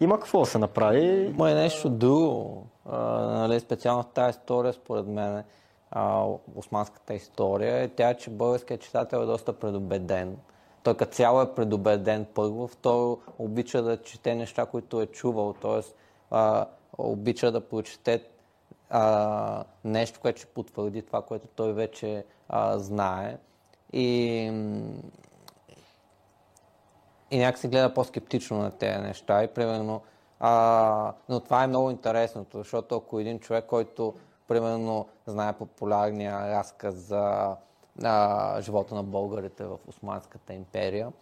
[0.00, 1.32] има какво да се направи.
[1.34, 2.66] Има и нещо друго.
[2.90, 5.44] А, нали, специално в тази история, според мен,
[5.90, 10.36] а, османската история, е тя, че българският читател е доста предубеден.
[10.82, 15.82] Той като цяло е предубеден първо, второ обича да чете неща, които е чувал, т.е.
[16.98, 18.24] обича да прочете
[18.90, 23.38] а, нещо, което ще потвърди това, което той вече а, знае.
[23.92, 24.52] И
[27.30, 29.44] и някак се гледа по-скептично на тези неща.
[29.44, 30.02] И примерно,
[30.40, 34.14] а, но това е много интересното, защото ако един човек, който
[34.48, 37.56] примерно знае популярния разказ за
[38.04, 41.12] а, живота на българите в Османската империя,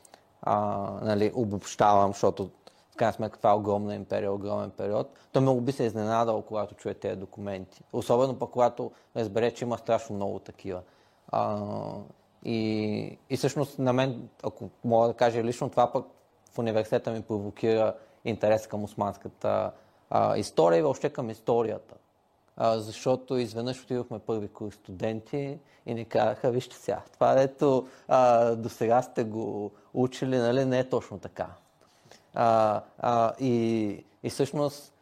[0.42, 0.56] а,
[1.02, 2.50] нали, обобщавам, защото
[2.92, 6.74] в крайна сметка това е огромна империя, огромен период, то много би се изненадал, когато
[6.74, 7.82] чуе тези документи.
[7.92, 10.82] Особено пък когато разбере, че има страшно много такива.
[11.28, 11.62] А,
[12.44, 16.06] и, и всъщност на мен, ако мога да кажа лично, това пък
[16.52, 17.94] в университета ми провокира
[18.24, 19.72] интерес към османската
[20.10, 21.94] а, история и въобще към историята.
[22.56, 27.86] А, защото изведнъж отидохме първи курс студенти и ни казаха, вижте сега, това ето
[28.56, 31.46] до сега сте го учили, нали, не е точно така.
[32.34, 34.92] А, а, и, и всъщност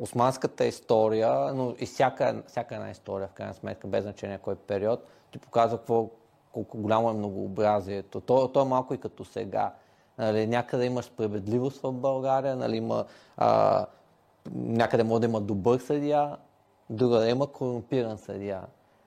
[0.00, 5.06] османската история, но и всяка, всяка една история, в крайна сметка, без значение кой период,
[5.32, 6.08] ти показва какво,
[6.52, 8.20] колко голямо е многообразието.
[8.20, 9.72] То, то е малко и като сега.
[10.18, 13.04] Нали, някъде има справедливост в България, нали, има,
[13.36, 13.86] а,
[14.54, 16.36] някъде може да има добър съдия,
[16.92, 18.62] друга да има корумпиран съдия.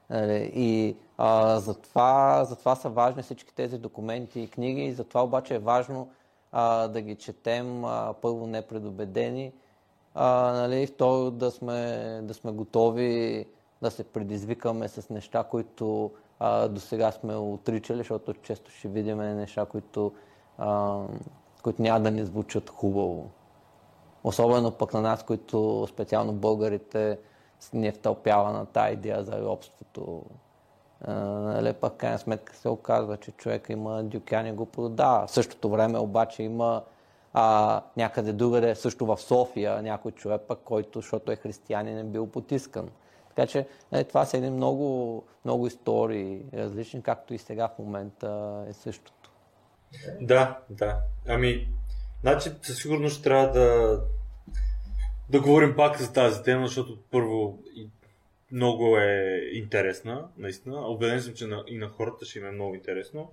[0.09, 5.55] Нали, и а, затова, затова са важни всички тези документи и книги, и затова обаче
[5.55, 6.09] е важно
[6.51, 9.53] а, да ги четем а, първо непредобедени,
[10.13, 13.45] а, нали, второ да сме, да сме готови
[13.81, 16.11] да се предизвикаме с неща, които
[16.69, 20.11] до сега сме отричали, защото често ще видим неща, които,
[20.57, 20.99] а,
[21.63, 23.29] които няма да ни звучат хубаво.
[24.23, 27.19] Особено пък на нас, които специално българите
[27.73, 30.23] ни е втълпява на тази идея за робството.
[31.07, 35.27] Нали, пък крайна сметка се оказва, че човек има дюкян и го продава.
[35.27, 36.83] В същото време обаче има
[37.33, 42.27] а, някъде другаде, също в София, някой човек пък, който, защото е християнин, е бил
[42.27, 42.89] потискан.
[43.29, 48.63] Така че е, това са едни много, много истории различни, както и сега в момента
[48.69, 49.31] е същото.
[50.21, 50.97] Да, да.
[51.27, 51.67] Ами,
[52.21, 53.99] значи със сигурност трябва да,
[55.30, 57.60] да говорим пак за тази тема, защото първо
[58.52, 60.88] много е интересна, наистина.
[60.88, 63.31] Обеден съм, че и на хората ще им е много интересно.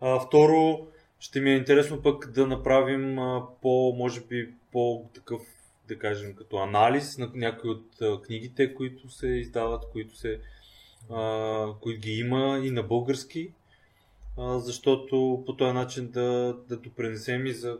[0.00, 0.86] А, второ,
[1.20, 5.42] ще ми е интересно пък да направим а, по, може би, по-такъв
[5.88, 10.40] да кажем, като анализ на някои от книгите, които се издават, които, се,
[11.10, 13.52] а, които ги има и на български,
[14.38, 17.78] а, защото по този начин да, да допренесем и за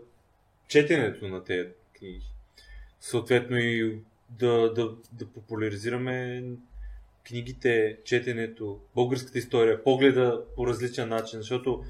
[0.69, 1.69] четенето на тези
[1.99, 2.31] книги.
[3.03, 3.99] Съответно и
[4.31, 6.45] да, да, да популяризираме
[7.27, 11.85] книгите, четенето, българската история, погледа по различен начин, защото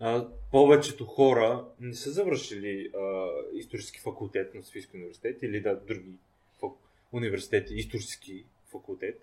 [0.00, 6.10] а, повечето хора не са завършили а, исторически факултет на Софийски университет или да, други
[7.12, 9.22] университети, исторически факултет.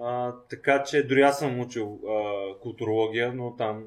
[0.00, 3.84] А, така че дори аз съм учил а, културология, но там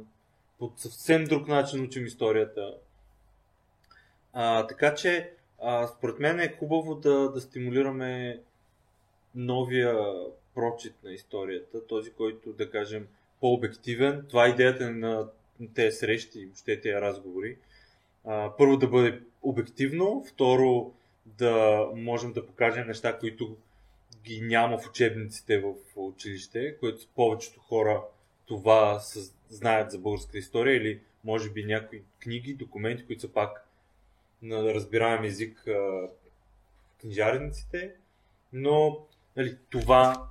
[0.60, 2.78] по съвсем друг начин учим историята.
[4.34, 5.34] А, така че
[5.64, 8.40] а, според мен е хубаво да, да стимулираме
[9.35, 9.98] новия
[10.56, 13.07] прочит на историята, този, който да кажем
[13.41, 14.26] по-обективен.
[14.30, 15.27] Това е идеята на
[15.76, 17.57] тези срещи, въобще тези разговори.
[18.26, 20.94] А, първо да бъде обективно, второ
[21.26, 23.57] да можем да покажем неща, които
[24.23, 28.03] ги няма в учебниците в училище, които повечето хора
[28.45, 28.99] това
[29.49, 33.68] знаят за българската история или може би някои книги, документи, които са пак
[34.44, 36.10] на разбираем език в
[37.02, 37.95] книжарниците,
[38.53, 39.06] но
[39.36, 40.28] нали, това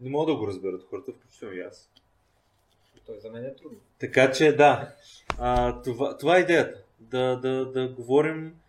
[0.00, 1.90] не мога да го разберат хората, включително и аз.
[3.06, 3.78] Той за мен е трудно.
[3.98, 4.94] Така че да,
[5.38, 6.84] а, това, това е идеята.
[7.00, 8.60] Да, да, да говорим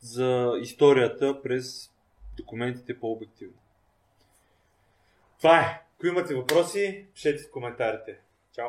[0.00, 1.92] за историята през
[2.36, 3.58] документите по-обективно.
[5.38, 5.82] Това е.
[5.96, 8.18] Ако имате въпроси, пишете в коментарите.
[8.52, 8.68] Чао!